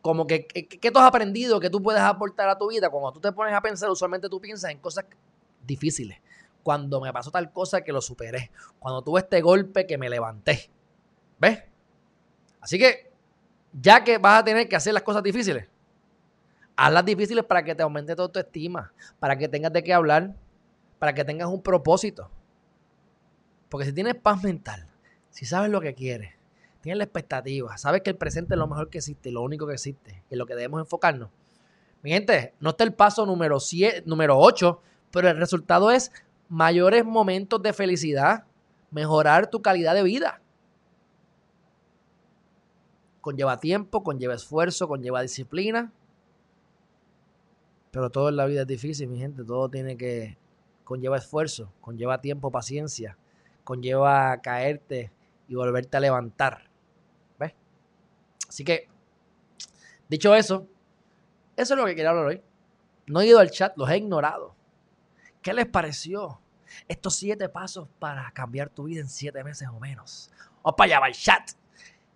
como 0.00 0.26
que, 0.26 0.46
que, 0.46 0.90
tú 0.90 0.98
has 0.98 1.06
aprendido, 1.06 1.60
que 1.60 1.70
tú 1.70 1.82
puedes 1.82 2.00
aportar 2.00 2.48
a 2.48 2.58
tu 2.58 2.68
vida, 2.68 2.88
cuando 2.88 3.12
tú 3.12 3.20
te 3.20 3.32
pones 3.32 3.54
a 3.54 3.60
pensar, 3.60 3.90
usualmente 3.90 4.28
tú 4.28 4.40
piensas 4.40 4.70
en 4.70 4.78
cosas 4.78 5.04
difíciles. 5.66 6.18
Cuando 6.62 7.00
me 7.00 7.12
pasó 7.12 7.30
tal 7.30 7.52
cosa 7.52 7.82
que 7.82 7.92
lo 7.92 8.00
superé. 8.00 8.50
Cuando 8.78 9.02
tuve 9.02 9.20
este 9.20 9.40
golpe 9.40 9.86
que 9.86 9.98
me 9.98 10.08
levanté. 10.08 10.70
¿Ves? 11.38 11.62
Así 12.60 12.78
que, 12.78 13.10
ya 13.72 14.02
que 14.02 14.18
vas 14.18 14.40
a 14.40 14.44
tener 14.44 14.68
que 14.68 14.76
hacer 14.76 14.94
las 14.94 15.02
cosas 15.02 15.22
difíciles, 15.22 15.68
hazlas 16.78 17.04
difíciles 17.04 17.44
para 17.44 17.64
que 17.64 17.74
te 17.74 17.82
aumente 17.82 18.14
tu 18.14 18.22
autoestima, 18.22 18.92
para 19.18 19.36
que 19.36 19.48
tengas 19.48 19.72
de 19.72 19.82
qué 19.82 19.92
hablar, 19.92 20.36
para 21.00 21.12
que 21.12 21.24
tengas 21.24 21.48
un 21.48 21.60
propósito. 21.60 22.30
Porque 23.68 23.84
si 23.84 23.92
tienes 23.92 24.14
paz 24.14 24.44
mental, 24.44 24.86
si 25.28 25.44
sabes 25.44 25.72
lo 25.72 25.80
que 25.80 25.92
quieres, 25.92 26.34
tienes 26.80 26.98
la 26.98 27.04
expectativa, 27.04 27.76
sabes 27.76 28.02
que 28.02 28.10
el 28.10 28.16
presente 28.16 28.54
es 28.54 28.58
lo 28.58 28.68
mejor 28.68 28.90
que 28.90 28.98
existe, 28.98 29.32
lo 29.32 29.42
único 29.42 29.66
que 29.66 29.74
existe, 29.74 30.22
y 30.30 30.36
lo 30.36 30.46
que 30.46 30.54
debemos 30.54 30.80
enfocarnos. 30.80 31.30
Mi 32.02 32.10
gente, 32.10 32.54
no 32.60 32.70
está 32.70 32.84
el 32.84 32.94
paso 32.94 33.26
número, 33.26 33.58
número 34.04 34.38
8, 34.38 34.80
pero 35.10 35.28
el 35.28 35.36
resultado 35.36 35.90
es 35.90 36.12
mayores 36.48 37.04
momentos 37.04 37.60
de 37.60 37.72
felicidad, 37.72 38.44
mejorar 38.92 39.50
tu 39.50 39.62
calidad 39.62 39.94
de 39.94 40.04
vida. 40.04 40.40
Conlleva 43.20 43.58
tiempo, 43.58 44.04
conlleva 44.04 44.34
esfuerzo, 44.34 44.86
conlleva 44.86 45.22
disciplina, 45.22 45.92
pero 47.90 48.10
todo 48.10 48.28
en 48.28 48.36
la 48.36 48.46
vida 48.46 48.62
es 48.62 48.66
difícil, 48.66 49.08
mi 49.08 49.18
gente. 49.18 49.44
Todo 49.44 49.68
tiene 49.68 49.96
que. 49.96 50.36
conlleva 50.84 51.16
esfuerzo, 51.16 51.72
conlleva 51.80 52.20
tiempo, 52.20 52.50
paciencia, 52.50 53.16
conlleva 53.64 54.40
caerte 54.40 55.12
y 55.48 55.54
volverte 55.54 55.96
a 55.96 56.00
levantar. 56.00 56.68
¿Ves? 57.38 57.54
Así 58.48 58.64
que, 58.64 58.88
dicho 60.08 60.34
eso, 60.34 60.66
eso 61.56 61.74
es 61.74 61.80
lo 61.80 61.86
que 61.86 61.94
quería 61.94 62.10
hablar 62.10 62.26
hoy. 62.26 62.42
No 63.06 63.20
he 63.20 63.26
ido 63.26 63.38
al 63.38 63.50
chat, 63.50 63.76
los 63.76 63.88
he 63.88 63.96
ignorado. 63.96 64.54
¿Qué 65.40 65.54
les 65.54 65.66
pareció? 65.66 66.40
Estos 66.86 67.16
siete 67.16 67.48
pasos 67.48 67.88
para 67.98 68.30
cambiar 68.32 68.68
tu 68.68 68.84
vida 68.84 69.00
en 69.00 69.08
siete 69.08 69.42
meses 69.42 69.68
o 69.68 69.80
menos. 69.80 70.30
Vamos 70.62 70.76
para 70.76 70.86
allá, 70.86 71.00
va 71.00 71.08
el 71.08 71.14
chat. 71.14 71.50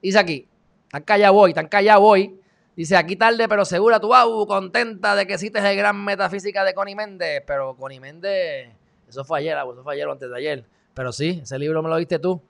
Dice 0.02 0.18
aquí, 0.18 0.48
tan 0.90 1.02
callado 1.02 1.34
voy, 1.34 1.54
tan 1.54 1.68
callado 1.68 2.02
voy 2.02 2.41
Dice, 2.74 2.96
aquí 2.96 3.16
tarde 3.16 3.48
pero 3.48 3.64
segura 3.64 4.00
tu 4.00 4.14
au, 4.14 4.46
contenta 4.46 5.14
de 5.14 5.26
que 5.26 5.34
hiciste 5.34 5.58
el 5.58 5.76
gran 5.76 6.02
metafísica 6.02 6.64
de 6.64 6.72
Connie 6.72 6.94
Méndez. 6.94 7.42
Pero 7.46 7.76
Connie 7.76 8.00
Méndez, 8.00 8.70
eso 9.08 9.24
fue 9.24 9.40
ayer, 9.40 9.56
eso 9.58 9.82
fue 9.82 9.94
ayer 9.94 10.06
o 10.08 10.12
antes 10.12 10.30
de 10.30 10.36
ayer. 10.36 10.64
Pero 10.94 11.12
sí, 11.12 11.40
ese 11.42 11.58
libro 11.58 11.82
me 11.82 11.90
lo 11.90 11.96
diste 11.96 12.18
tú. 12.18 12.40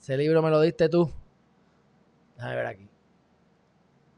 Ese 0.00 0.16
libro 0.16 0.42
me 0.42 0.50
lo 0.50 0.60
diste 0.60 0.88
tú. 0.88 1.10
Déjame 2.36 2.56
ver 2.56 2.66
aquí. 2.66 2.88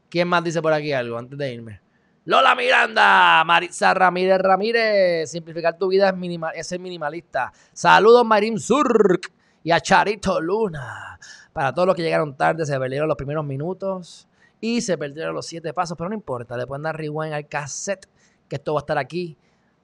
¿Quién 0.09 0.27
más 0.27 0.43
dice 0.43 0.61
por 0.61 0.73
aquí 0.73 0.93
algo 0.93 1.17
antes 1.17 1.37
de 1.37 1.53
irme? 1.53 1.81
Lola 2.25 2.55
Miranda, 2.55 3.43
Marisa 3.43 3.93
Ramírez 3.93 4.39
Ramírez. 4.39 5.29
Simplificar 5.29 5.77
tu 5.77 5.89
vida 5.89 6.09
es, 6.09 6.15
minimal, 6.15 6.53
es 6.55 6.65
ser 6.65 6.79
minimalista. 6.79 7.53
Saludos, 7.71 8.25
Marín 8.25 8.59
Surk 8.59 9.31
y 9.63 9.69
a 9.69 9.79
Charito 9.79 10.41
Luna. 10.41 11.19
Para 11.53 11.71
todos 11.71 11.87
los 11.87 11.95
que 11.95 12.01
llegaron 12.01 12.35
tarde, 12.35 12.65
se 12.65 12.79
perdieron 12.79 13.07
los 13.07 13.17
primeros 13.17 13.45
minutos 13.45 14.27
y 14.61 14.81
se 14.81 14.97
perdieron 14.97 15.33
los 15.35 15.45
siete 15.45 15.73
pasos, 15.73 15.97
pero 15.97 16.09
no 16.09 16.15
importa, 16.15 16.57
le 16.57 16.65
pueden 16.67 16.83
dar 16.83 16.97
rewind 16.97 17.33
al 17.33 17.47
cassette, 17.47 18.07
que 18.47 18.55
esto 18.55 18.73
va 18.73 18.79
a 18.79 18.81
estar 18.81 18.97
aquí 18.97 19.37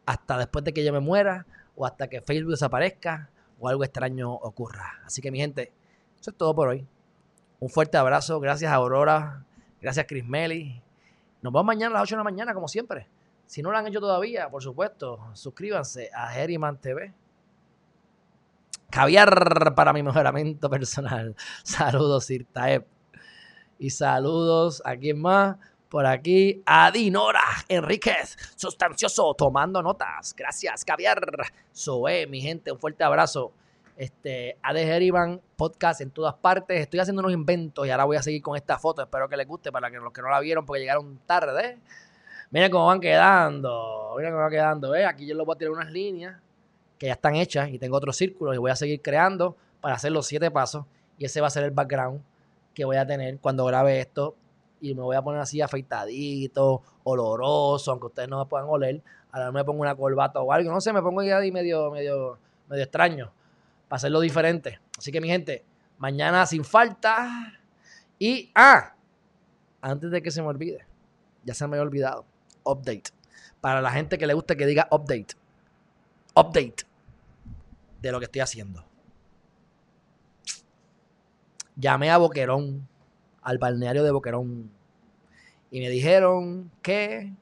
hasta 0.05 0.37
después 0.37 0.63
de 0.65 0.73
que 0.73 0.83
yo 0.83 0.91
me 0.93 0.99
muera 0.99 1.45
o 1.75 1.85
hasta 1.85 2.07
que 2.07 2.21
Facebook 2.21 2.51
desaparezca 2.51 3.29
o 3.59 3.67
algo 3.67 3.83
extraño 3.83 4.33
ocurra. 4.33 5.01
Así 5.05 5.21
que 5.21 5.31
mi 5.31 5.39
gente, 5.39 5.71
eso 6.19 6.31
es 6.31 6.37
todo 6.37 6.53
por 6.55 6.69
hoy. 6.69 6.85
Un 7.59 7.69
fuerte 7.69 7.97
abrazo, 7.97 8.39
gracias 8.39 8.71
Aurora, 8.71 9.45
gracias 9.81 10.05
Chris 10.07 10.25
Melly. 10.25 10.81
Nos 11.41 11.53
vemos 11.53 11.65
mañana 11.65 11.95
a 11.95 11.99
las 11.99 12.03
8 12.03 12.15
de 12.15 12.17
la 12.19 12.23
mañana, 12.23 12.53
como 12.53 12.67
siempre. 12.67 13.07
Si 13.45 13.61
no 13.61 13.71
lo 13.71 13.77
han 13.77 13.87
hecho 13.87 13.99
todavía, 13.99 14.49
por 14.49 14.63
supuesto, 14.63 15.19
suscríbanse 15.33 16.09
a 16.13 16.37
Herriman 16.37 16.77
TV. 16.77 17.13
Caviar 18.89 19.73
para 19.75 19.93
mi 19.93 20.03
mejoramiento 20.03 20.69
personal. 20.69 21.35
Saludos, 21.63 22.25
Sirtaep. 22.25 23.00
Y 23.81 23.89
saludos 23.89 24.79
a 24.85 24.95
quien 24.95 25.19
más. 25.19 25.57
Por 25.89 26.05
aquí, 26.05 26.61
a 26.67 26.91
Dinora 26.91 27.41
Enríquez, 27.67 28.37
sustancioso, 28.55 29.33
tomando 29.33 29.81
notas. 29.81 30.35
Gracias, 30.37 30.85
Caviar. 30.85 31.19
Soe, 31.71 32.27
mi 32.27 32.41
gente, 32.41 32.71
un 32.71 32.77
fuerte 32.77 33.03
abrazo. 33.03 33.51
Este, 33.97 34.55
Heriban 34.63 35.41
Podcast 35.55 35.99
en 36.01 36.11
todas 36.11 36.35
partes. 36.35 36.79
Estoy 36.79 36.99
haciendo 36.99 37.21
unos 37.21 37.33
inventos 37.33 37.87
y 37.87 37.89
ahora 37.89 38.05
voy 38.05 38.17
a 38.17 38.21
seguir 38.21 38.43
con 38.43 38.55
esta 38.55 38.77
foto. 38.77 39.01
Espero 39.01 39.27
que 39.27 39.35
les 39.35 39.47
guste 39.47 39.71
para 39.71 39.89
que 39.89 39.97
los 39.97 40.13
que 40.13 40.21
no 40.21 40.29
la 40.29 40.39
vieron 40.41 40.63
porque 40.63 40.81
llegaron 40.81 41.17
tarde. 41.25 41.79
Miren 42.51 42.69
cómo 42.69 42.85
van 42.85 42.99
quedando. 42.99 44.13
Miren 44.15 44.31
cómo 44.31 44.43
van 44.43 44.51
quedando. 44.51 44.93
Aquí 44.93 45.25
yo 45.25 45.33
les 45.33 45.43
voy 45.43 45.55
a 45.55 45.57
tirar 45.57 45.73
unas 45.73 45.91
líneas 45.91 46.39
que 46.99 47.07
ya 47.07 47.13
están 47.13 47.35
hechas 47.35 47.69
y 47.69 47.79
tengo 47.79 47.97
otros 47.97 48.15
círculos 48.15 48.53
y 48.53 48.59
voy 48.59 48.69
a 48.69 48.75
seguir 48.75 49.01
creando 49.01 49.57
para 49.81 49.95
hacer 49.95 50.11
los 50.11 50.27
siete 50.27 50.51
pasos. 50.51 50.85
Y 51.17 51.25
ese 51.25 51.41
va 51.41 51.47
a 51.47 51.49
ser 51.49 51.63
el 51.63 51.71
background 51.71 52.21
que 52.73 52.85
voy 52.85 52.97
a 52.97 53.05
tener 53.05 53.39
cuando 53.39 53.65
grabe 53.65 53.99
esto 53.99 54.35
y 54.79 54.95
me 54.95 55.01
voy 55.01 55.15
a 55.15 55.21
poner 55.21 55.41
así 55.41 55.61
afeitadito, 55.61 56.81
oloroso, 57.03 57.91
aunque 57.91 58.07
ustedes 58.07 58.29
no 58.29 58.39
me 58.39 58.45
puedan 58.45 58.67
oler. 58.69 59.01
Ahora 59.31 59.51
me 59.51 59.63
pongo 59.63 59.81
una 59.81 59.95
corbata 59.95 60.41
o 60.41 60.51
algo, 60.51 60.71
no 60.71 60.81
sé, 60.81 60.91
me 60.91 61.01
pongo 61.01 61.21
ahí 61.21 61.51
medio, 61.51 61.91
medio, 61.91 62.37
medio 62.67 62.83
extraño 62.83 63.31
para 63.87 63.97
hacerlo 63.97 64.19
diferente. 64.19 64.79
Así 64.97 65.11
que 65.11 65.21
mi 65.21 65.27
gente, 65.27 65.63
mañana 65.97 66.45
sin 66.45 66.63
falta. 66.63 67.53
Y, 68.17 68.51
ah, 68.55 68.95
antes 69.81 70.11
de 70.11 70.21
que 70.21 70.31
se 70.31 70.41
me 70.41 70.47
olvide, 70.47 70.85
ya 71.43 71.53
se 71.53 71.67
me 71.67 71.75
había 71.75 71.83
olvidado, 71.83 72.25
update. 72.63 73.11
Para 73.61 73.81
la 73.81 73.91
gente 73.91 74.17
que 74.17 74.25
le 74.25 74.33
guste 74.33 74.57
que 74.57 74.65
diga 74.65 74.87
update. 74.91 75.35
Update 76.35 76.85
de 78.01 78.11
lo 78.11 78.19
que 78.19 78.25
estoy 78.25 78.41
haciendo 78.41 78.90
llamé 81.81 82.11
a 82.11 82.17
Boquerón, 82.17 82.87
al 83.41 83.57
balneario 83.57 84.03
de 84.03 84.11
Boquerón, 84.11 84.71
y 85.71 85.79
me 85.79 85.89
dijeron 85.89 86.71
que 86.81 87.33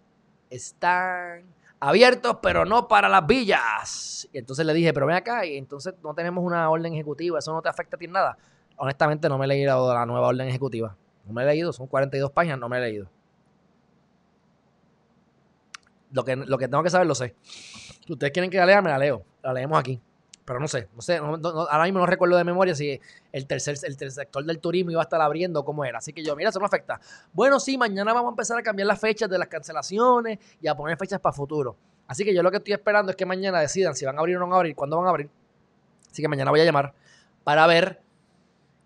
están 0.49 1.43
abiertos, 1.80 2.38
pero 2.41 2.65
no 2.65 2.88
para 2.88 3.10
las 3.10 3.28
villas. 3.28 4.28
Y 4.32 4.38
entonces 4.38 4.65
le 4.65 4.73
dije, 4.73 4.93
pero 4.93 5.06
ven 5.06 5.17
acá, 5.17 5.45
y 5.45 5.58
entonces 5.58 5.93
no 6.02 6.13
tenemos 6.13 6.43
una 6.43 6.69
orden 6.69 6.93
ejecutiva, 6.93 7.39
eso 7.39 7.54
no 7.54 7.62
te 7.62 7.69
afecta 7.69 7.97
a 7.97 7.99
ti 7.99 8.08
nada. 8.08 8.38
Honestamente 8.78 9.28
no 9.28 9.38
me 9.38 9.45
he 9.45 9.47
leído 9.49 9.93
la 9.93 10.06
nueva 10.06 10.28
orden 10.28 10.47
ejecutiva. 10.47 10.95
No 11.25 11.34
me 11.34 11.43
he 11.43 11.45
leído, 11.45 11.73
son 11.73 11.88
42 11.88 12.32
páginas, 12.32 12.58
no 12.60 12.69
me 12.69 12.78
he 12.78 12.82
leído. 12.82 13.10
Lo 16.12 16.23
que, 16.23 16.36
lo 16.36 16.58
que 16.58 16.67
tengo 16.67 16.82
que 16.82 16.89
saber 16.89 17.06
lo 17.06 17.13
sé. 17.13 17.36
Si 17.43 18.13
ustedes 18.13 18.32
quieren 18.32 18.49
que 18.49 18.58
la 18.58 18.65
lea, 18.65 18.82
me 18.82 18.89
la 18.89 18.97
leo. 18.97 19.23
la 19.43 19.54
leemos 19.54 19.78
aquí. 19.78 20.02
Pero 20.49 20.59
no 20.59 20.67
sé, 20.67 20.88
no 20.95 21.01
sé, 21.03 21.17
ahora 21.17 21.83
mismo 21.83 21.99
no 21.99 22.07
recuerdo 22.07 22.35
de 22.35 22.43
memoria 22.43 22.73
si 22.73 22.99
el 23.31 23.45
tercer, 23.45 23.77
el 23.83 23.95
tercer 23.95 24.23
sector 24.23 24.43
del 24.43 24.57
turismo 24.57 24.89
iba 24.89 24.99
a 24.99 25.03
estar 25.03 25.21
abriendo 25.21 25.63
cómo 25.63 25.85
era. 25.85 25.99
Así 25.99 26.12
que 26.12 26.23
yo, 26.23 26.35
mira, 26.35 26.49
eso 26.49 26.57
no 26.57 26.65
afecta. 26.65 26.99
Bueno, 27.33 27.59
sí, 27.59 27.77
mañana 27.77 28.13
vamos 28.13 28.29
a 28.29 28.31
empezar 28.31 28.57
a 28.57 28.63
cambiar 28.63 28.88
las 28.88 28.99
fechas 28.99 29.29
de 29.29 29.38
las 29.38 29.47
cancelaciones 29.47 30.39
y 30.59 30.67
a 30.67 30.73
poner 30.73 30.97
fechas 30.97 31.19
para 31.19 31.33
futuro. 31.33 31.75
Así 32.07 32.25
que 32.25 32.33
yo 32.33 32.41
lo 32.41 32.49
que 32.49 32.57
estoy 32.57 32.73
esperando 32.73 33.12
es 33.12 33.15
que 33.15 33.27
mañana 33.27 33.59
decidan 33.59 33.93
si 33.93 34.05
van 34.05 34.17
a 34.17 34.21
abrir 34.21 34.38
o 34.38 34.39
no 34.39 34.47
van 34.47 34.53
a 34.53 34.57
abrir, 34.57 34.75
cuándo 34.75 34.97
van 34.97 35.05
a 35.05 35.09
abrir. 35.12 35.29
Así 36.09 36.23
que 36.23 36.27
mañana 36.27 36.49
voy 36.49 36.62
a 36.62 36.65
llamar 36.65 36.95
para 37.43 37.67
ver 37.67 38.01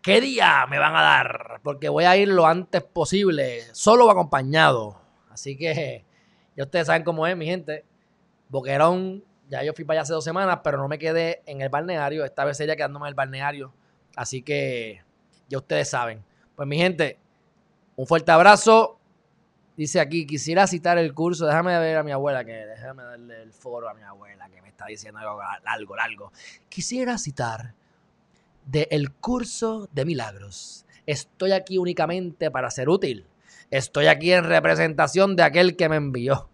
qué 0.02 0.20
día 0.20 0.68
me 0.70 0.80
van 0.80 0.98
a 0.98 1.02
dar, 1.02 1.62
porque 1.64 1.88
voy 1.88 2.04
a 2.04 2.18
ir 2.18 2.28
lo 2.28 2.46
antes 2.46 2.84
posible, 2.84 3.62
solo 3.72 4.08
o 4.08 4.12
acompañado. 4.12 5.00
Así 5.30 5.58
que 5.58 6.04
ya 6.58 6.66
ustedes 6.66 6.88
saben 6.88 7.06
cómo 7.06 7.26
es, 7.26 7.38
mi 7.38 7.46
gente. 7.46 7.86
Boquerón 8.50 9.24
ya 9.50 9.64
yo 9.64 9.74
fui 9.74 9.86
para 9.86 10.00
allá 10.00 10.04
hace 10.04 10.14
dos 10.14 10.24
semanas, 10.24 10.60
pero 10.64 10.78
no 10.78 10.88
me 10.88 10.98
quedé 10.98 11.42
en 11.46 11.62
el 11.62 11.70
balneario. 11.70 12.26
Esta 12.26 12.46
vez 12.46 12.58
sería 12.58 12.76
quedándome 12.76 13.06
en 13.06 13.10
el 13.10 13.16
balneario. 13.16 13.74
Así 14.16 14.42
que 14.42 15.02
ya 15.50 15.58
ustedes 15.58 15.90
saben. 15.90 16.24
Pues 16.56 16.68
mi 16.68 16.78
gente, 16.78 17.18
un 17.96 18.08
fuerte 18.08 18.32
abrazo. 18.32 19.00
Dice 19.76 20.00
aquí, 20.00 20.26
quisiera 20.26 20.68
citar 20.68 20.98
el 20.98 21.14
curso. 21.14 21.46
Déjame 21.46 21.78
ver 21.80 21.98
a 21.98 22.04
mi 22.04 22.12
abuela, 22.12 22.46
que 22.46 22.52
déjame 22.52 23.04
darle 23.04 23.42
el 23.42 23.54
foro 23.54 23.90
a 23.90 23.94
mi 23.94 24.04
abuela, 24.04 24.48
que 24.50 24.62
me 24.62 24.70
está 24.70 24.86
diciendo 24.86 25.20
algo 25.20 25.40
largo, 25.64 25.96
largo. 25.96 26.32
Quisiera 26.70 27.18
citar 27.18 27.74
de 28.66 28.88
el 28.92 29.12
curso 29.12 29.90
de 29.92 30.06
milagros. 30.06 30.86
Estoy 31.06 31.52
aquí 31.52 31.78
únicamente 31.78 32.52
para 32.52 32.70
ser 32.72 32.90
útil. 32.90 33.26
Estoy 33.72 34.08
aquí 34.08 34.32
en 34.32 34.44
representación 34.44 35.36
de 35.36 35.44
aquel 35.44 35.76
que 35.76 35.90
me 35.90 35.96
envió. 35.96 36.50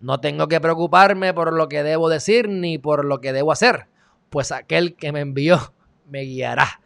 No 0.00 0.20
tengo 0.20 0.46
que 0.46 0.60
preocuparme 0.60 1.34
por 1.34 1.52
lo 1.52 1.68
que 1.68 1.82
debo 1.82 2.08
decir 2.08 2.48
ni 2.48 2.78
por 2.78 3.04
lo 3.04 3.20
que 3.20 3.32
debo 3.32 3.50
hacer, 3.50 3.86
pues 4.30 4.52
aquel 4.52 4.94
que 4.94 5.12
me 5.12 5.20
envió 5.20 5.74
me 6.08 6.22
guiará. 6.22 6.80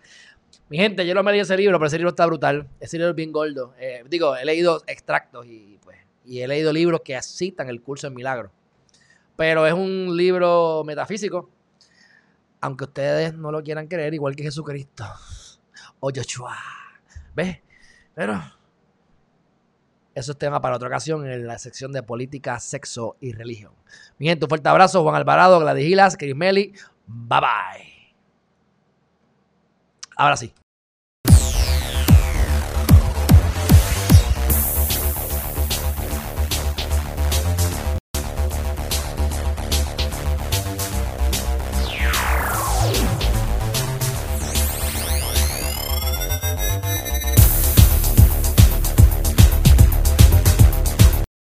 Mi 0.69 0.79
gente, 0.79 1.07
yo 1.07 1.15
no 1.15 1.23
me 1.23 1.33
leí 1.33 1.41
ese 1.41 1.57
libro, 1.57 1.79
pero 1.79 1.89
ese 1.89 1.99
libro 1.99 2.11
está 2.11 2.25
brutal. 2.25 2.67
Ese 2.81 2.97
libro 2.97 3.11
es 3.11 3.17
bien 3.17 3.31
gordo. 3.31 3.75
Eh, 3.79 4.05
digo, 4.09 4.35
he 4.37 4.45
leído 4.47 4.83
extractos 4.87 5.45
y, 5.45 5.79
pues, 5.85 5.99
y 6.25 6.41
he 6.41 6.49
leído 6.49 6.73
libros 6.73 7.03
que 7.05 7.21
citan 7.21 7.69
el 7.69 7.83
curso 7.83 8.07
en 8.07 8.15
milagro. 8.15 8.51
Pero 9.37 9.67
es 9.67 9.75
un 9.75 10.17
libro 10.17 10.83
metafísico, 10.87 11.51
aunque 12.63 12.85
ustedes 12.85 13.35
no 13.35 13.53
lo 13.53 13.63
quieran 13.63 13.87
creer, 13.87 14.15
igual 14.15 14.35
que 14.35 14.45
Jesucristo 14.45 15.05
o 16.01 16.11
Joshua. 16.15 16.57
¿Ves? 17.35 17.59
Pero 18.15 18.43
eso 20.15 20.33
es 20.33 20.39
tema 20.39 20.61
para 20.61 20.77
otra 20.77 20.89
ocasión 20.89 21.27
en 21.27 21.47
la 21.47 21.59
sección 21.59 21.93
de 21.93 22.03
política, 22.03 22.61
sexo 22.61 23.17
y 23.21 23.33
religión. 23.33 23.73
Mi 24.19 24.27
gente, 24.27 24.45
un 24.45 24.49
fuerte 24.49 24.69
abrazo. 24.69 25.03
Juan 25.03 25.15
Alvarado, 25.15 25.59
Gladys 25.61 25.87
Gilas, 25.87 26.17
Chris 26.17 26.37
Meli. 26.37 26.73
Bye 27.07 27.41
bye. 27.41 28.15
Ahora 30.17 30.37
sí. 30.37 30.53